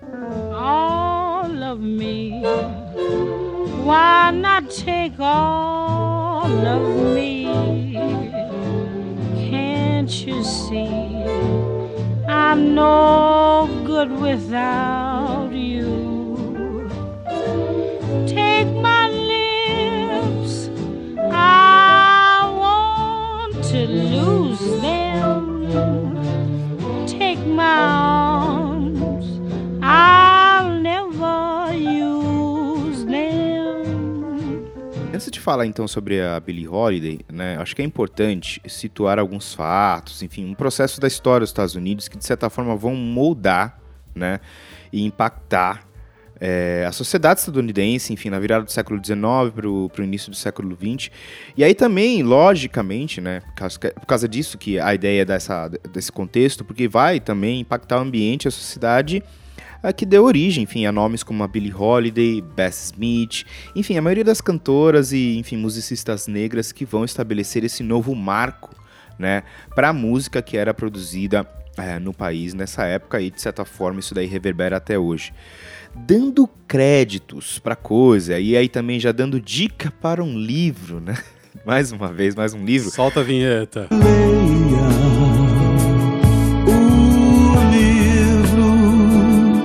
[1.42, 2.40] all of me.
[3.84, 8.61] Why not take all of me?
[9.52, 10.88] Can't you see?
[12.26, 16.88] I'm no good without you.
[18.26, 20.70] Take my lips,
[21.30, 25.44] I want to lose them.
[27.06, 28.31] Take my
[35.22, 39.54] Antes de falar então sobre a Billie Holiday, né, acho que é importante situar alguns
[39.54, 43.78] fatos, enfim, um processo da história dos Estados Unidos que de certa forma vão moldar,
[44.16, 44.40] né,
[44.92, 45.86] e impactar
[46.40, 49.22] é, a sociedade estadunidense, enfim, na virada do século XIX
[49.54, 49.68] para
[50.02, 51.08] o início do século XX.
[51.56, 56.10] E aí também, logicamente, né, por causa, por causa disso que a ideia dessa, desse
[56.10, 59.22] contexto, porque vai também impactar o ambiente, a sociedade
[59.82, 64.02] a que deu origem, enfim, a nomes como a Billie Holiday, Bess Smith, enfim, a
[64.02, 68.74] maioria das cantoras e, enfim, musicistas negras que vão estabelecer esse novo marco,
[69.18, 69.42] né,
[69.74, 74.00] para a música que era produzida é, no país nessa época e de certa forma
[74.00, 75.32] isso daí reverbera até hoje.
[75.94, 81.16] Dando créditos para coisa e aí também já dando dica para um livro, né?
[81.66, 82.90] Mais uma vez, mais um livro.
[82.90, 83.86] Solta a vinheta.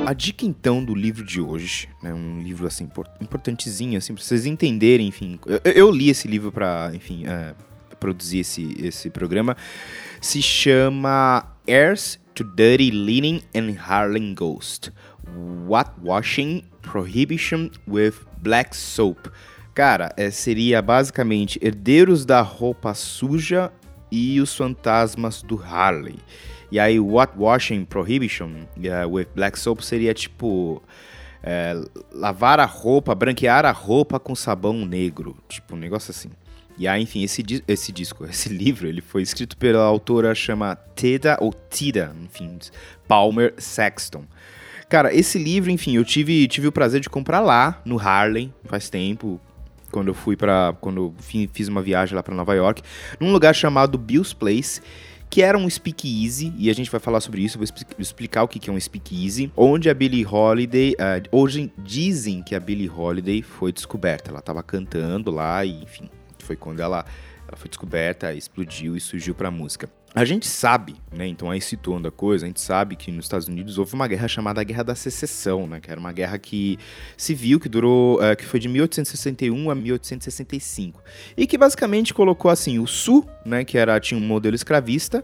[0.08, 4.24] A dica então do livro de hoje, né, um livro assim impor- importantezinho assim para
[4.24, 5.38] vocês entenderem, enfim.
[5.46, 7.54] Eu, eu li esse livro para, enfim, é,
[8.00, 9.58] produzir esse esse programa.
[10.22, 14.94] Se chama Heirs to Dirty Linen and Harlem Ghost.
[15.68, 19.28] What Washing Prohibition with Black Soap.
[19.74, 23.74] Cara, é, seria basicamente herdeiros da roupa suja
[24.10, 26.16] e os fantasmas do Harley.
[26.72, 28.52] E aí, What Washing Prohibition
[28.84, 30.82] eh, with Black Soap seria tipo.
[31.44, 31.76] eh,
[32.12, 35.38] lavar a roupa, branquear a roupa com sabão negro.
[35.48, 36.30] Tipo, um negócio assim.
[36.78, 41.38] E aí, enfim, esse, esse disco, esse livro, ele foi escrito pela autora chama Teda,
[41.40, 42.58] ou Tida, enfim,
[43.08, 44.26] Palmer Saxton.
[44.88, 48.90] Cara, esse livro, enfim, eu tive, tive o prazer de comprar lá, no Harlem, faz
[48.90, 49.42] tempo,
[49.92, 51.14] quando eu fui para quando
[51.52, 52.82] fiz uma viagem lá para Nova York,
[53.20, 54.82] num lugar chamado Bill's Place,
[55.30, 58.48] que era um speakeasy, e a gente vai falar sobre isso, vou expli- explicar o
[58.48, 63.42] que é um speakeasy, onde a Billie Holiday, ah, hoje dizem que a Billie Holiday
[63.42, 66.10] foi descoberta, ela tava cantando lá e, enfim,
[66.40, 67.06] foi quando ela
[67.48, 69.90] ela foi descoberta, explodiu e surgiu pra música.
[70.18, 71.28] A gente sabe, né?
[71.28, 74.28] Então aí situando a coisa, a gente sabe que nos Estados Unidos houve uma guerra
[74.28, 75.80] chamada Guerra da Secessão, né?
[75.80, 76.80] Que era uma guerra que
[77.16, 81.04] civil que durou, eh, que foi de 1861 a 1865
[81.38, 83.64] e que basicamente colocou assim o Sul, né?
[83.64, 85.24] Que era tinha um modelo escravista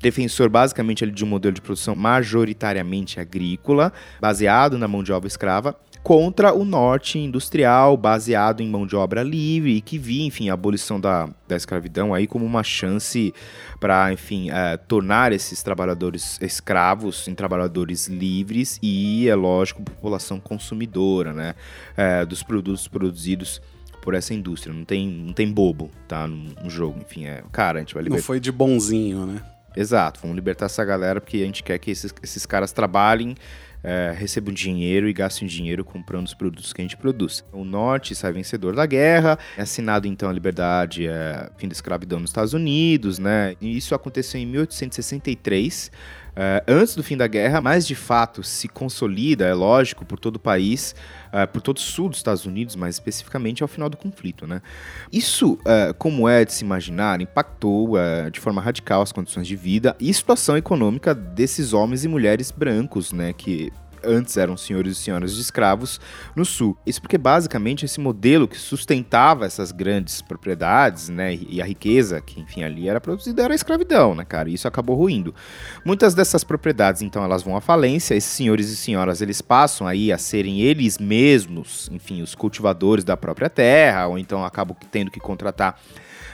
[0.00, 5.76] defensor basicamente de um modelo de produção majoritariamente agrícola, baseado na mão de obra escrava,
[6.02, 10.54] contra o norte industrial, baseado em mão de obra livre, e que via, enfim, a
[10.54, 13.34] abolição da, da escravidão aí como uma chance
[13.78, 21.32] para, enfim, eh, tornar esses trabalhadores escravos em trabalhadores livres e, é lógico, população consumidora,
[21.32, 21.54] né,
[21.96, 23.60] eh, dos produtos produzidos
[24.00, 24.74] por essa indústria.
[24.74, 27.00] Não tem, não tem bobo, tá, no, jogo.
[27.00, 28.26] Enfim, é, cara, a gente vai Não libertar.
[28.26, 29.42] foi de bonzinho, né?
[29.76, 33.36] Exato, vamos libertar essa galera porque a gente quer que esses, esses caras trabalhem,
[33.82, 37.44] é, recebam dinheiro e gastem dinheiro comprando os produtos que a gente produz.
[37.52, 42.20] O Norte sai vencedor da guerra, é assinado então a liberdade, é, fim da escravidão
[42.20, 43.54] nos Estados Unidos, né?
[43.60, 45.90] E isso aconteceu em 1863.
[46.34, 50.36] É, antes do fim da guerra, mas de fato se consolida, é lógico, por todo
[50.36, 50.94] o país,
[51.32, 54.46] é, por todo o sul dos Estados Unidos, mais especificamente ao final do conflito.
[54.46, 54.62] Né?
[55.12, 57.94] Isso, é, como é de se imaginar, impactou
[58.32, 63.12] de forma radical as condições de vida e situação econômica desses homens e mulheres brancos,
[63.12, 63.72] né, que
[64.04, 66.00] antes eram senhores e senhoras de escravos
[66.34, 66.76] no sul.
[66.86, 72.40] Isso porque basicamente esse modelo que sustentava essas grandes propriedades, né, e a riqueza que
[72.40, 74.48] enfim ali era produzida era a escravidão, né, cara?
[74.48, 75.34] E isso acabou ruindo.
[75.84, 78.14] Muitas dessas propriedades, então, elas vão à falência.
[78.14, 83.16] Esses senhores e senhoras, eles passam aí a serem eles mesmos, enfim, os cultivadores da
[83.16, 85.80] própria terra, ou então acabam tendo que contratar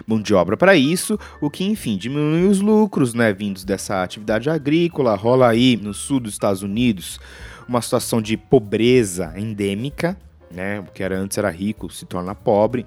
[0.06, 4.50] mão de obra para isso, o que, enfim, diminui os lucros, né, vindos dessa atividade
[4.50, 5.14] agrícola.
[5.14, 7.18] Rola aí no sul dos Estados Unidos
[7.68, 10.16] uma situação de pobreza endêmica,
[10.50, 12.86] né, o que era antes era rico se torna pobre.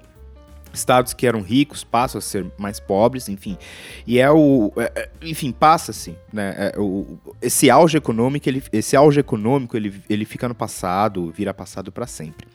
[0.72, 3.58] Estados que eram ricos passam a ser mais pobres, enfim.
[4.06, 4.72] E é o.
[4.76, 6.16] é- é- enfim, passa-se.
[6.32, 6.54] Né?
[6.56, 6.72] é
[7.42, 12.06] esse auge econômico, ele, esse auge econômico ele, ele fica no passado, vira passado para
[12.06, 12.46] sempre.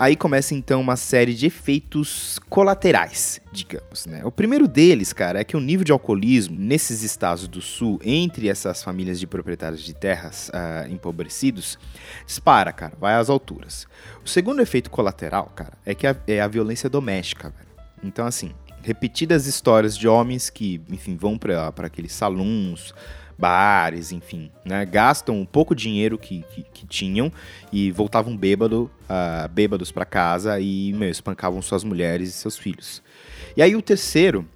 [0.00, 4.20] Aí começa então uma série de efeitos colaterais, digamos, né?
[4.24, 8.48] O primeiro deles, cara, é que o nível de alcoolismo nesses estados do sul, entre
[8.48, 11.76] essas famílias de proprietários de terras ah, empobrecidos,
[12.24, 13.88] dispara, cara, vai às alturas.
[14.24, 17.68] O segundo efeito colateral, cara, é que a, é a violência doméstica, velho.
[18.04, 18.52] Então, assim,
[18.84, 22.94] repetidas histórias de homens que, enfim, vão para aqueles salões,
[23.38, 24.84] bares, enfim, né?
[24.84, 27.32] Gastam um pouco dinheiro que, que, que tinham
[27.72, 33.02] e voltavam bêbado, ah, bêbados para casa e, meu, espancavam suas mulheres e seus filhos.
[33.56, 34.46] E aí o terceiro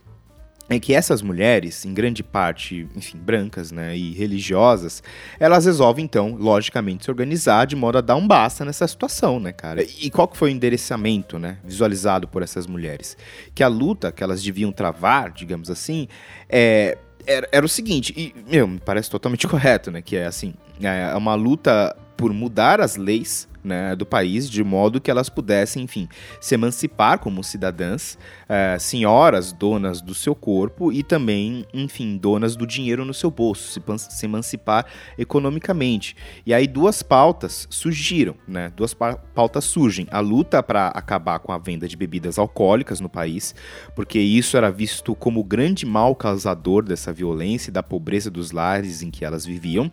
[0.68, 5.02] é que essas mulheres, em grande parte, enfim, brancas, né, e religiosas,
[5.38, 9.52] elas resolvem então, logicamente, se organizar de modo a dar um basta nessa situação, né,
[9.52, 9.82] cara?
[9.82, 13.16] E qual que foi o endereçamento, né, visualizado por essas mulheres?
[13.54, 16.08] Que a luta que elas deviam travar, digamos assim,
[16.48, 16.96] é
[17.26, 20.02] era, era o seguinte, e, meu, me parece totalmente correto, né?
[20.02, 25.00] Que é assim, é uma luta por mudar as leis né, do país de modo
[25.00, 26.08] que elas pudessem, enfim,
[26.40, 28.16] se emancipar como cidadãs,
[28.48, 33.68] eh, senhoras donas do seu corpo e também, enfim, donas do dinheiro no seu bolso,
[33.72, 34.86] se, se emancipar
[35.18, 36.14] economicamente.
[36.46, 38.72] E aí duas pautas surgiram, né?
[38.76, 43.08] Duas pa- pautas surgem: a luta para acabar com a venda de bebidas alcoólicas no
[43.08, 43.52] país,
[43.96, 48.52] porque isso era visto como o grande mal causador dessa violência e da pobreza dos
[48.52, 49.90] lares em que elas viviam.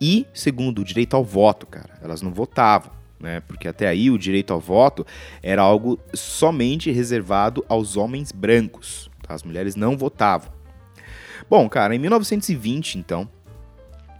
[0.00, 1.98] E, segundo, o direito ao voto, cara.
[2.02, 3.40] Elas não votavam, né?
[3.40, 5.06] Porque até aí o direito ao voto
[5.42, 9.10] era algo somente reservado aos homens brancos.
[9.22, 9.34] tá?
[9.34, 10.52] As mulheres não votavam.
[11.48, 13.28] Bom, cara, em 1920, então,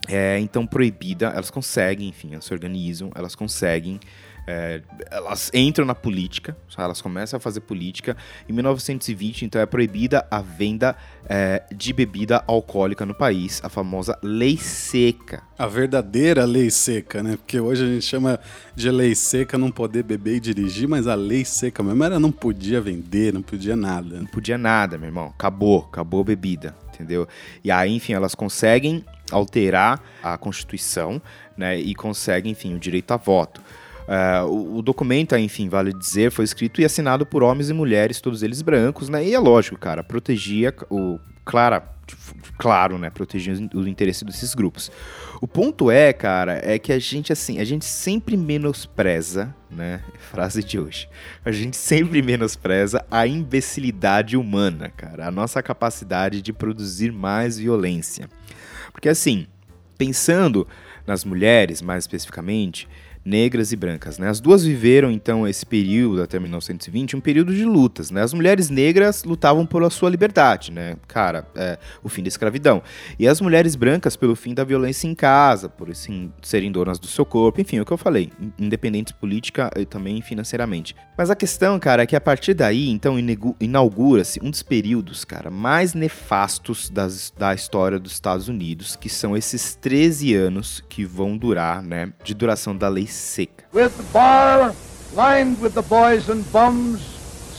[0.09, 3.99] é então proibida, elas conseguem, enfim, elas se organizam, elas conseguem,
[4.47, 4.81] é,
[5.11, 8.17] elas entram na política, elas começam a fazer política.
[8.49, 10.97] Em 1920, então, é proibida a venda
[11.29, 15.43] é, de bebida alcoólica no país, a famosa lei seca.
[15.59, 17.37] A verdadeira lei seca, né?
[17.37, 18.39] Porque hoje a gente chama
[18.75, 22.31] de lei seca não poder beber e dirigir, mas a lei seca mesmo era não
[22.31, 24.21] podia vender, não podia nada.
[24.21, 25.33] Não podia nada, meu irmão.
[25.37, 27.27] Acabou, acabou a bebida, entendeu?
[27.65, 31.21] E aí, enfim, elas conseguem alterar a Constituição,
[31.57, 31.79] né?
[31.79, 33.61] E conseguem, enfim, o direito a voto.
[34.09, 38.21] É, o, o documento, enfim, vale dizer, foi escrito e assinado por homens e mulheres,
[38.21, 39.25] todos eles brancos, né?
[39.25, 41.19] E é lógico, cara, protegia o.
[41.45, 41.89] Clara,
[42.59, 43.09] claro, né?
[43.09, 44.91] Protegia o interesse desses grupos.
[45.41, 50.03] O ponto é, cara, é que a gente, assim, a gente sempre menospreza, né?
[50.19, 51.09] Frase de hoje.
[51.45, 55.29] A gente sempre menospreza a imbecilidade humana, cara.
[55.29, 58.29] A nossa capacidade de produzir mais violência.
[58.93, 59.47] Porque, assim,
[59.97, 60.67] pensando
[61.07, 62.89] nas mulheres, mais especificamente,
[63.27, 64.19] negras e brancas.
[64.19, 64.29] Né?
[64.29, 68.11] As duas viveram, então, esse período, até 1920, um período de lutas.
[68.11, 68.23] Né?
[68.23, 70.97] As mulheres negras lutavam pela sua liberdade, né?
[71.09, 72.81] cara, é, o fim da escravidão.
[73.19, 77.09] E as mulheres brancas pelo fim da violência em casa, por assim, serem donas do
[77.09, 80.95] seu corpo, enfim, o que eu falei, in- independentes política e também financeiramente.
[81.19, 83.17] Mas a questão, cara, é que a partir daí, então,
[83.61, 89.37] inaugura-se um dos períodos, cara, mais nefastos das, da história dos Estados Unidos, que são
[89.37, 93.65] esses 13 anos que vão durar, né, de duração da lei seca.
[93.73, 94.75] with the bar
[95.15, 97.01] lined with the boys and bums,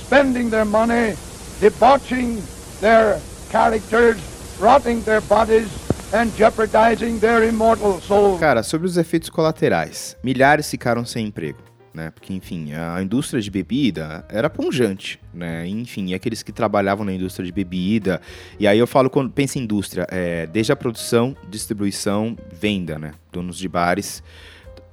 [0.05, 1.15] spending their money,
[1.59, 2.41] debauching
[2.79, 4.17] their characters,
[4.59, 5.67] rotting their bodies,
[6.13, 8.39] and jeopardizing their immortal souls.
[8.39, 11.59] Cara, sobre os efeitos colaterais, milhares ficaram sem emprego.
[11.93, 12.11] Né?
[12.11, 15.67] Porque, enfim, a indústria de bebida era punjante, né?
[15.67, 18.21] Enfim, aqueles que trabalhavam na indústria de bebida.
[18.59, 23.13] E aí eu falo quando pensa em indústria, é, desde a produção, distribuição, venda, né?
[23.31, 24.21] Donos de bares,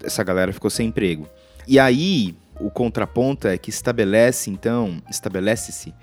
[0.05, 1.28] essa galera ficou sem emprego.
[1.66, 5.94] E aí, o contraponto é que estabelece, então, estabelece-se,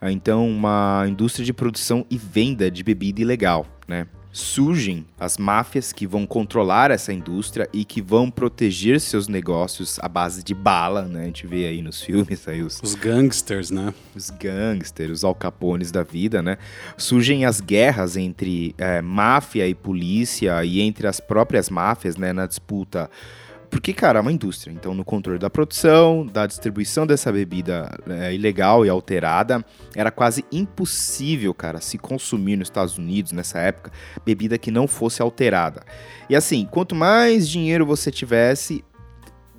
[0.00, 4.06] ah, então, uma indústria de produção e venda de bebida ilegal, né?
[4.30, 10.08] Surgem as máfias que vão controlar essa indústria e que vão proteger seus negócios à
[10.08, 11.22] base de bala, né?
[11.22, 13.94] A gente vê aí nos filmes aí os, Os gangsters, né?
[14.14, 16.58] os gangsters, os alcapones da vida, né?
[16.98, 22.32] Surgem as guerras entre eh, máfia e polícia e entre as próprias máfias, né?
[22.32, 23.08] Na disputa.
[23.74, 24.72] Porque, cara, é uma indústria.
[24.72, 29.64] Então, no controle da produção, da distribuição dessa bebida eh, ilegal e alterada,
[29.96, 33.90] era quase impossível, cara, se consumir nos Estados Unidos nessa época
[34.24, 35.82] bebida que não fosse alterada.
[36.30, 38.84] E assim, quanto mais dinheiro você tivesse,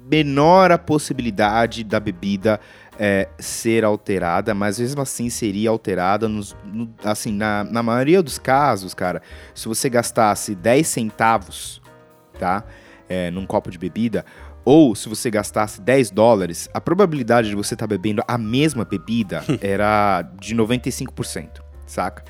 [0.09, 2.57] menor a possibilidade da bebida
[2.97, 8.39] é, ser alterada, mas mesmo assim seria alterada nos, no- assim, na, na maioria dos
[8.39, 9.21] casos, cara,
[9.53, 11.81] se você gastasse 10 centavos,
[12.39, 12.63] tá,
[13.09, 14.25] é, num copo de bebida,
[14.63, 19.43] ou se você gastasse 10 dólares, a probabilidade de você estar bebendo a mesma bebida
[19.61, 22.23] era de 95%, saca?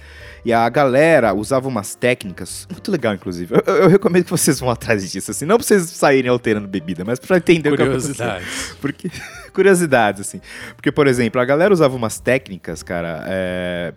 [0.43, 3.55] E a galera usava umas técnicas, muito legal, inclusive.
[3.55, 6.67] Eu, eu- eu recomendo que vocês vão atrás disso, assim, não pra vocês saírem alterando
[6.67, 8.13] bebida, mas pra entender o que aconteceu.
[8.15, 8.75] Curiosidades.
[8.81, 9.09] Porque,
[9.53, 10.41] curiosidades, assim.
[10.75, 13.93] Porque, por exemplo, a galera usava umas técnicas, cara, é,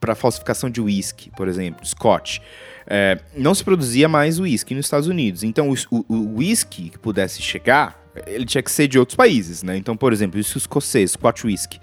[0.00, 2.38] para falsificação de uísque, por exemplo, scotch.
[2.86, 5.42] É, não se produzia mais uísque nos Estados Unidos.
[5.42, 9.76] Então, o uísque que pudesse chegar, ele tinha que ser de outros países, né?
[9.76, 11.80] Então, por exemplo, isso escocês, Scotch whisky.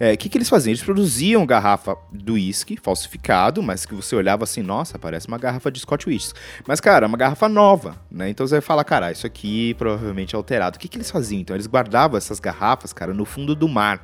[0.00, 0.72] É, O que, que eles faziam?
[0.72, 5.70] Eles produziam garrafa do uísque falsificado, mas que você olhava assim, nossa, parece uma garrafa
[5.70, 6.38] de Scotch whisky.
[6.66, 8.30] Mas, cara, é uma garrafa nova, né?
[8.30, 10.78] Então você vai falar, cara, isso aqui provavelmente é alterado.
[10.78, 11.40] O que, que eles faziam?
[11.40, 14.02] Então, eles guardavam essas garrafas, cara, no fundo do mar.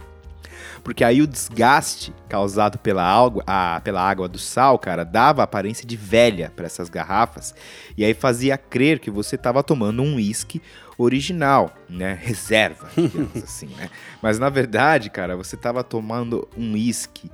[0.87, 5.85] Porque aí o desgaste causado pela água, a- pela água do sal, cara, dava aparência
[5.85, 7.53] de velha para essas garrafas.
[7.99, 10.63] E aí fazia crer que você estava tomando um uísque
[10.97, 12.17] original, né?
[12.23, 13.91] Reserva, digamos assim, né?
[14.23, 17.29] Mas na verdade, cara, você estava tomando um uísque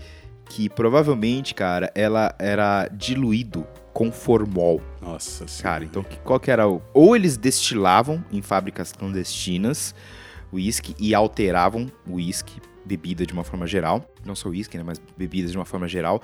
[0.46, 4.80] que provavelmente, cara, ela era diluído com formol.
[5.02, 6.80] Nossa Cara, então que- qual que era o...
[6.94, 9.94] Ou eles destilavam em fábricas clandestinas
[10.50, 14.04] uísque e alteravam o uísque, bebida de uma forma geral.
[14.24, 14.84] Não só uísque, né?
[14.84, 16.22] Mas bebidas de uma forma geral.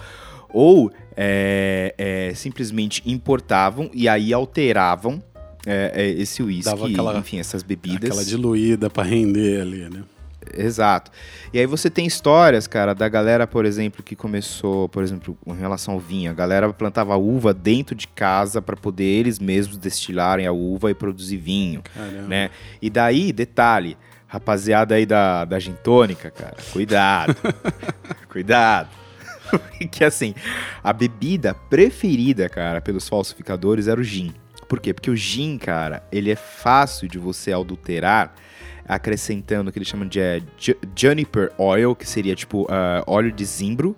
[0.52, 5.22] Ou é, é, simplesmente importavam e aí alteravam
[5.66, 6.72] é, é, esse uísque,
[7.18, 8.10] enfim, essas bebidas.
[8.10, 10.04] Aquela diluída pra render ali, né?
[10.56, 11.10] Exato.
[11.52, 15.54] E aí você tem histórias, cara, da galera, por exemplo, que começou, por exemplo, em
[15.54, 16.30] relação ao vinho.
[16.30, 20.94] A galera plantava uva dentro de casa para poder eles mesmos destilarem a uva e
[20.94, 22.28] produzir vinho, Caramba.
[22.28, 22.50] né?
[22.80, 23.96] E daí, detalhe,
[24.28, 27.34] rapaziada aí da, da gintônica, cara, cuidado.
[28.30, 28.88] cuidado.
[29.78, 30.34] Porque assim,
[30.84, 34.32] a bebida preferida, cara, pelos falsificadores era o gin.
[34.68, 34.92] Por quê?
[34.92, 38.34] Porque o gin, cara, ele é fácil de você adulterar
[38.86, 43.32] acrescentando o que eles chamam de é, ju- juniper oil, que seria tipo ah, óleo
[43.32, 43.96] de zimbro,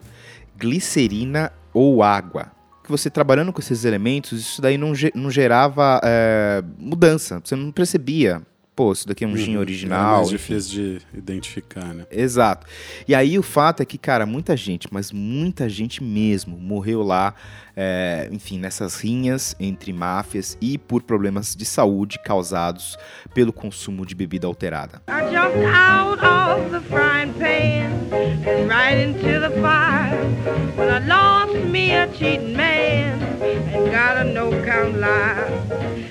[0.57, 2.53] glicerina ou água.
[2.85, 7.41] Que você trabalhando com esses elementos, isso daí não, ge- não gerava é, mudança.
[7.45, 8.43] Você não percebia.
[8.81, 9.61] Pô, isso daqui é um gin Uhum.
[9.61, 10.15] original.
[10.15, 10.55] É mais enfim.
[10.55, 12.07] difícil de identificar, né?
[12.11, 12.67] Exato.
[13.07, 17.35] E aí o fato é que, cara, muita gente, mas muita gente mesmo, morreu lá,
[17.77, 22.97] é, enfim, nessas rinhas entre máfias e por problemas de saúde causados
[23.35, 25.03] pelo consumo de bebida alterada.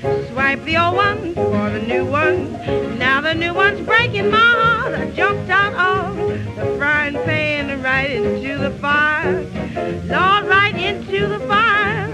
[0.10, 2.54] I of the old one for the new one.
[2.98, 4.94] Now the new one's breaking my heart.
[4.94, 6.16] I jumped out of
[6.56, 9.42] the frying pan right into the fire.
[10.08, 12.10] Lord, right into the fire.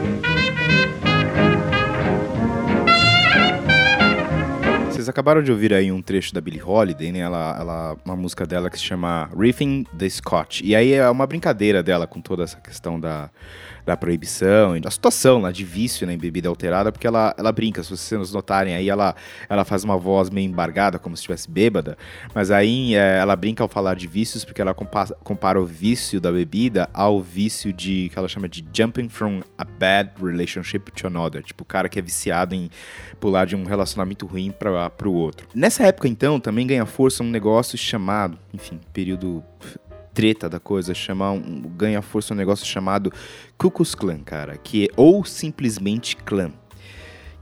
[5.05, 7.19] vocês acabaram de ouvir aí um trecho da Billie Holiday, né?
[7.19, 10.61] Ela, ela, uma música dela que se chama Riffing the Scotch.
[10.63, 13.29] E aí é uma brincadeira dela com toda essa questão da,
[13.85, 17.51] da proibição e da situação lá de vício né, em bebida alterada, porque ela, ela
[17.51, 19.15] brinca, se vocês notarem aí, ela,
[19.47, 21.97] ela faz uma voz meio embargada, como se estivesse bêbada,
[22.33, 26.19] mas aí é, ela brinca ao falar de vícios, porque ela compa- compara o vício
[26.19, 31.07] da bebida ao vício de, que ela chama de jumping from a bad relationship to
[31.07, 32.69] another, tipo o cara que é viciado em
[33.19, 35.47] pular de um relacionamento ruim para o outro.
[35.53, 39.43] Nessa época, então, também ganha força um negócio chamado, enfim, período
[40.15, 43.11] treta da coisa, chamar um, ganha força um negócio chamado
[43.57, 46.51] Ku Klux Klan, cara, que é, ou simplesmente clã.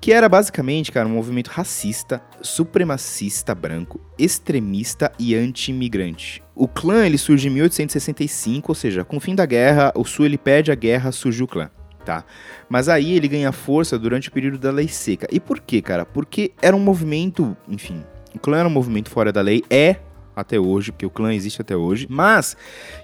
[0.02, 6.44] Que era basicamente, cara, um movimento racista, supremacista branco, extremista e anti-imigrante.
[6.54, 10.26] O clã ele surge em 1865, ou seja, com o fim da guerra, o sul
[10.26, 11.70] ele pede a guerra, surge o clã.
[12.04, 12.26] Tá?
[12.68, 15.26] Mas aí ele ganha força durante o período da lei seca.
[15.32, 16.06] E por quê, cara?
[16.06, 18.04] Porque era um movimento, enfim,
[18.36, 19.98] o clã era um movimento fora da lei, é
[20.36, 22.56] até hoje, porque o clã existe até hoje, mas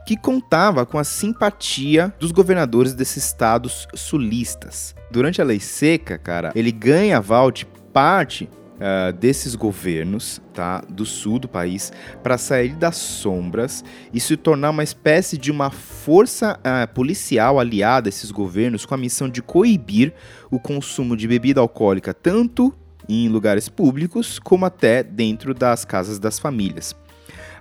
[0.06, 4.96] que contava com a simpatia dos governadores desses estados sulistas.
[5.12, 8.50] Durante a lei seca, cara, ele ganha aval de parte
[8.82, 11.92] ah, desses governos, tá, do sul do país,
[12.24, 18.08] para sair das sombras e se tornar uma espécie de uma força ah, policial aliada
[18.08, 20.14] a esses governos com a missão de coibir
[20.50, 22.74] o consumo de bebida alcoólica tanto
[23.10, 26.96] em lugares públicos como até dentro das casas das famílias.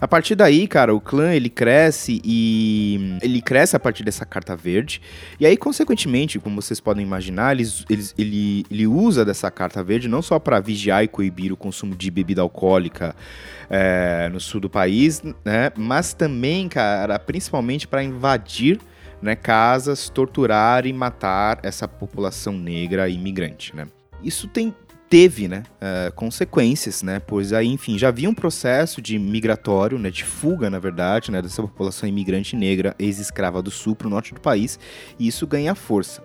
[0.01, 4.55] A partir daí, cara, o clã ele cresce e ele cresce a partir dessa carta
[4.55, 5.01] verde.
[5.41, 10.07] E aí, consequentemente, como vocês podem imaginar, eles, eles- ele, ele usa dessa carta verde
[10.09, 13.15] não só para vigiar e coibir o consumo de bebida alcoólica
[13.69, 15.73] é, no sul do país, né?
[15.77, 18.79] Mas também, cara, principalmente para invadir
[19.20, 23.89] né, casas, torturar e matar essa população negra imigrante, né?
[24.23, 24.73] Isso tem
[25.09, 30.10] teve, né, eh, consequências, né, pois aí, enfim, já havia um processo de migratório, né,
[30.10, 34.35] de fuga, na verdade, né, dessa população imigrante negra ex-escrava do sul para o norte
[34.35, 34.78] do país,
[35.18, 36.22] e isso ganha força.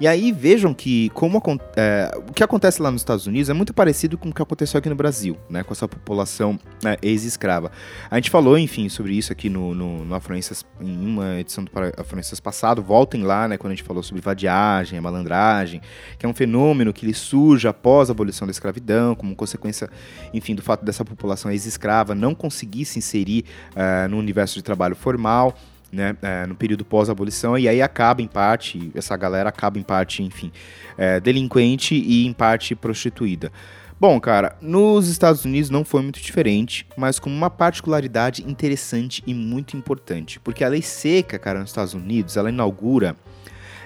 [0.00, 1.42] E aí vejam que como
[1.76, 4.78] eh, o que acontece lá nos Estados Unidos é muito parecido com o que aconteceu
[4.78, 7.72] aqui no Brasil, né, com essa população né, ex-escrava.
[8.08, 11.70] A gente falou, enfim, sobre isso aqui no, no, no Afluências, em uma edição do
[11.96, 15.80] Afluências passado, voltem lá, né, quando a gente falou sobre vadiagem, malandragem,
[16.16, 19.90] que é um fenômeno que ele surge após a abolição da escravidão, como consequência,
[20.32, 23.44] enfim, do fato dessa população ex-escrava não conseguir se inserir
[23.74, 25.56] eh, no universo de trabalho formal,
[25.92, 30.22] né, eh, no período pós-abolição, e aí acaba em parte, essa galera acaba em parte,
[30.22, 30.52] enfim,
[30.96, 33.50] eh, delinquente e em parte prostituída.
[34.00, 39.34] Bom, cara, nos Estados Unidos não foi muito diferente, mas com uma particularidade interessante e
[39.34, 43.16] muito importante, porque a lei seca, cara, nos Estados Unidos, ela inaugura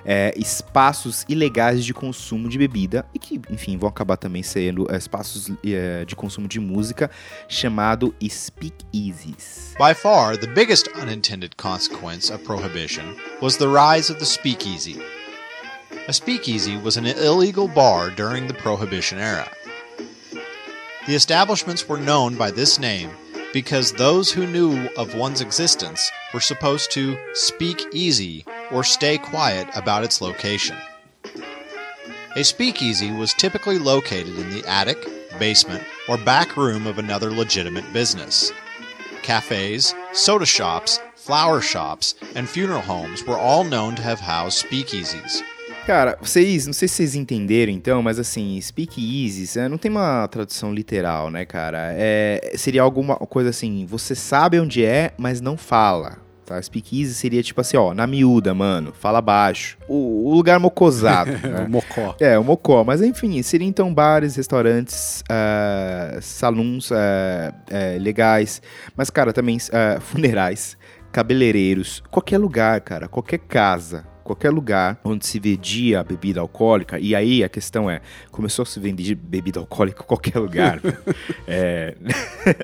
[0.05, 4.97] é, espaços ilegais de consumo de bebida e que, enfim, vão acabar também sendo é,
[4.97, 7.11] espaços é, de consumo de música
[7.49, 9.75] chamado speakeasies.
[9.79, 15.01] By far, the biggest unintended consequence of prohibition was the rise of the speakeasy.
[16.09, 19.49] A speakeasy was an illegal bar during the Prohibition era.
[21.07, 23.11] The establishments were known by this name
[23.53, 29.69] because those who knew of one's existence were supposed to speak easy or stay quiet
[29.75, 30.77] about its location.
[32.35, 35.07] A speakeasy was typically located in the attic,
[35.39, 38.51] basement, or back room of another legitimate business.
[39.23, 45.43] Cafes, soda shops, flower shops, and funeral homes were all known to have housed speakeasies.
[45.87, 50.29] Cara, vocês, não sei se vocês entenderam então, mas assim, speakeasies é, não tem uma
[50.29, 51.93] tradução literal, né, cara?
[51.97, 56.19] É, seria alguma coisa assim, você sabe onde é, mas não fala.
[56.45, 56.61] Tá?
[56.61, 59.79] Speakeasy seria tipo assim, ó, na miúda, mano, fala baixo.
[59.89, 61.31] O, o lugar mocosado.
[61.43, 61.65] né?
[61.67, 62.17] O mocó.
[62.21, 62.85] É, o mocó.
[62.85, 68.61] Mas enfim, seriam então bares, restaurantes, ah, salões ah, eh, legais.
[68.97, 70.77] Mas, cara, também ah, funerais,
[71.11, 74.12] cabeleireiros, qualquer lugar, cara, qualquer casa.
[74.23, 78.01] Qualquer lugar onde se vendia bebida alcoólica, e aí a questão é:
[78.31, 80.81] começou a se vender bebida alcoólica em qualquer lugar.
[81.47, 81.95] é,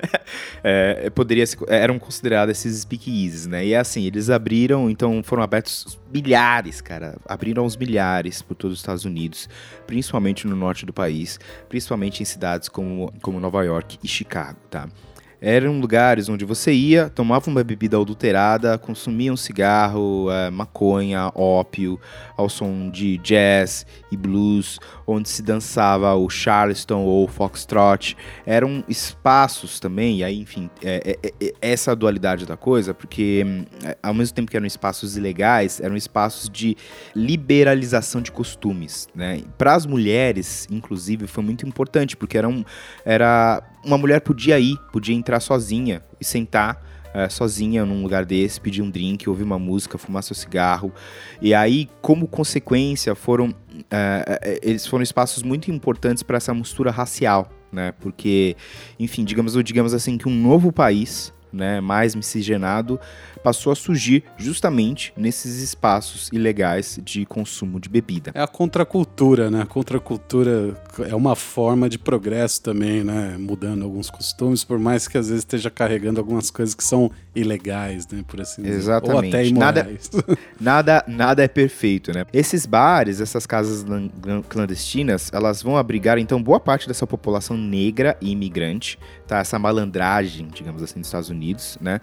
[0.63, 3.65] é, poderia ser, eram considerados esses speakeasies, né?
[3.65, 7.17] E é assim, eles abriram, então foram abertos milhares, cara.
[7.25, 9.49] Abriram uns milhares por todos os Estados Unidos,
[9.85, 14.87] principalmente no norte do país, principalmente em cidades como, como Nova York e Chicago, tá?
[15.41, 21.99] Eram lugares onde você ia, tomava uma bebida adulterada, consumia um cigarro, eh, maconha, ópio,
[22.35, 28.17] ao som de jazz e blues, onde se dançava o charleston ou o foxtrot.
[28.45, 33.65] Eram espaços também, e aí, enfim, é, é, é, essa dualidade da coisa, porque hum,
[33.85, 36.75] é, ao mesmo tempo que eram espaços ilegais, eram espaços de
[37.15, 39.41] liberalização de costumes, né?
[39.57, 42.63] Para as mulheres, inclusive, foi muito importante, porque era, um,
[43.05, 46.83] era uma mulher podia ir, podia entrar sozinha e sentar
[47.13, 50.93] eh, sozinha num lugar desse, pedir um drink, ouvir uma música, fumar seu cigarro.
[51.41, 53.53] E aí, como consequência, foram
[53.89, 57.93] eh, eles foram espaços muito importantes para essa mistura racial, né?
[57.99, 58.55] Porque,
[58.99, 62.99] enfim, digamos, digamos assim que um novo país né, mais miscigenado,
[63.43, 68.31] passou a surgir justamente nesses espaços ilegais de consumo de bebida.
[68.33, 69.61] É a contracultura, né?
[69.61, 70.75] A contracultura
[71.07, 73.35] é uma forma de progresso também, né?
[73.37, 78.07] Mudando alguns costumes, por mais que às vezes esteja carregando algumas coisas que são ilegais,
[78.07, 78.23] né?
[78.27, 78.75] Por assim dizer.
[78.75, 79.35] Exatamente.
[79.35, 80.09] Ou até nada, imorais.
[80.59, 82.25] nada, nada é perfeito, né?
[82.33, 87.55] Esses bares, essas casas lan- lan- clandestinas, elas vão abrigar então boa parte dessa população
[87.57, 88.97] negra e imigrante,
[89.27, 89.39] tá?
[89.39, 91.99] Essa malandragem, digamos assim, dos Estados Unidos, né?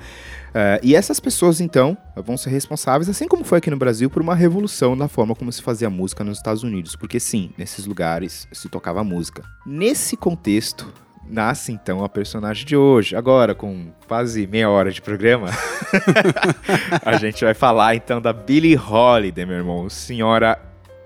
[0.58, 4.22] Eh, e essas pessoas então vão ser responsáveis, assim como foi aqui no Brasil, por
[4.22, 8.48] uma revolução na forma como se fazia música nos Estados Unidos, porque sim, nesses lugares
[8.50, 9.42] se tocava música.
[9.66, 10.90] Nesse contexto
[11.28, 13.14] nasce então a personagem de hoje.
[13.14, 15.50] Agora, com quase meia hora de programa,
[17.04, 20.58] a gente vai falar então da Billie Holiday, meu irmão, senhora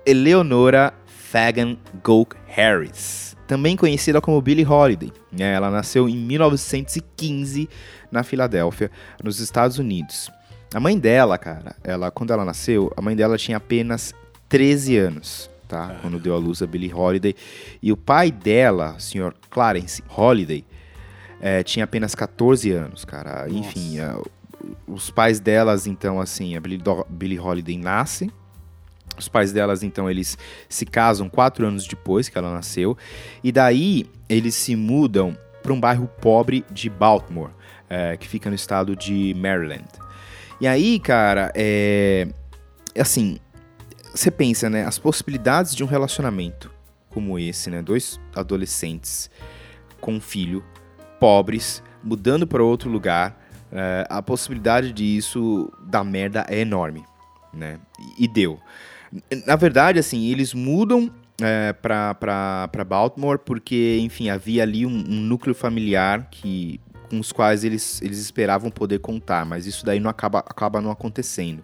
[0.05, 5.11] Eleonora Fagan Goke Harris, também conhecida como Billie Holiday.
[5.29, 5.55] né?
[5.55, 7.67] Ela nasceu em 1915
[8.11, 8.91] na Filadélfia,
[9.23, 10.29] nos Estados Unidos.
[10.73, 14.13] A mãe dela, cara, ela quando ela nasceu, a mãe dela tinha apenas
[14.47, 15.97] 13 anos, tá?
[16.01, 17.35] Quando deu à luz a Billie Holiday.
[17.81, 19.33] E o pai dela, o Sr.
[19.49, 20.65] Clarence Holiday,
[21.41, 23.49] eh, tinha apenas 14 anos, cara.
[23.49, 24.15] Enfim, eh,
[24.87, 28.31] os pais delas, então, assim, a Billie, Billie Holiday nasce.
[29.17, 30.37] Os pais delas, então, eles
[30.69, 32.97] se casam quatro anos depois que ela nasceu.
[33.43, 37.51] E daí, eles se mudam para um bairro pobre de Baltimore,
[37.93, 39.83] eh, que fica no estado de Maryland.
[40.61, 42.25] E aí, cara, é.
[42.97, 43.37] Assim,
[44.15, 44.85] você pensa, né?
[44.85, 46.71] As possibilidades de um relacionamento
[47.09, 47.81] como esse, né?
[47.81, 49.29] Dois adolescentes
[49.99, 50.63] com um filho,
[51.19, 53.37] pobres, mudando para outro lugar,
[53.69, 57.03] é, a possibilidade disso dar merda é enorme,
[57.53, 57.77] né?
[58.17, 58.57] E, e deu.
[59.45, 61.11] Na verdade, assim, eles mudam
[61.41, 66.79] é, pra Baltimore porque, enfim, havia ali um, um núcleo familiar que
[67.11, 70.89] com os quais eles, eles esperavam poder contar, mas isso daí não acaba, acaba não
[70.89, 71.61] acontecendo.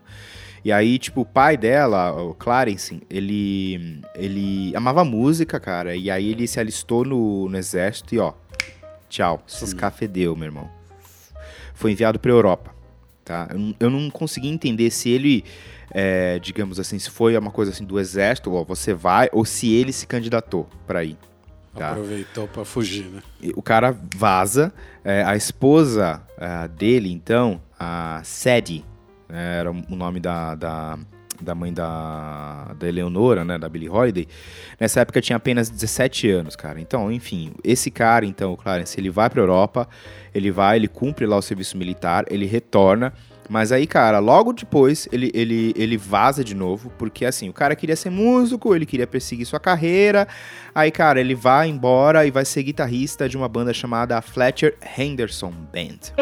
[0.66, 6.30] E aí, tipo, o pai dela, o Clarence, ele, ele amava música, cara, e aí
[6.32, 8.34] ele se alistou no, no exército e, ó,
[9.08, 10.70] tchau, se escafedeu, meu irmão.
[11.74, 12.76] Foi enviado pra Europa,
[13.24, 13.48] tá?
[13.52, 15.46] Eu, não- eu não consegui entender se ele,
[15.92, 19.72] é, digamos assim, se foi uma coisa assim do exército, ó, você vai, ou se
[19.74, 21.18] ele se candidatou pra ir.
[21.78, 21.92] Tá?
[21.92, 23.22] Aproveitou pra fugir, né?
[23.42, 24.74] E O cara vaza.
[25.04, 28.84] é, a esposa é, dele, então, a Sadie,
[29.30, 30.98] né, era o nome da, da,
[31.42, 34.28] da mãe da, da Eleonora, né, da Billie Holiday.
[34.80, 36.80] Nessa época tinha apenas 17 anos, cara.
[36.80, 39.88] Então, enfim, esse cara, então, o Clarence, ele vai pra Europa,
[40.34, 43.14] ele vai, ele cumpre lá o serviço militar, ele retorna.
[43.50, 47.76] Mas aí, cara, logo depois ele, ele, ele vaza de novo, porque assim, o cara
[47.76, 50.28] queria ser músico, ele queria perseguir sua carreira.
[50.74, 55.54] Aí, cara, ele vai embora e vai ser guitarrista de uma banda chamada Fletcher Henderson
[55.74, 56.14] Band.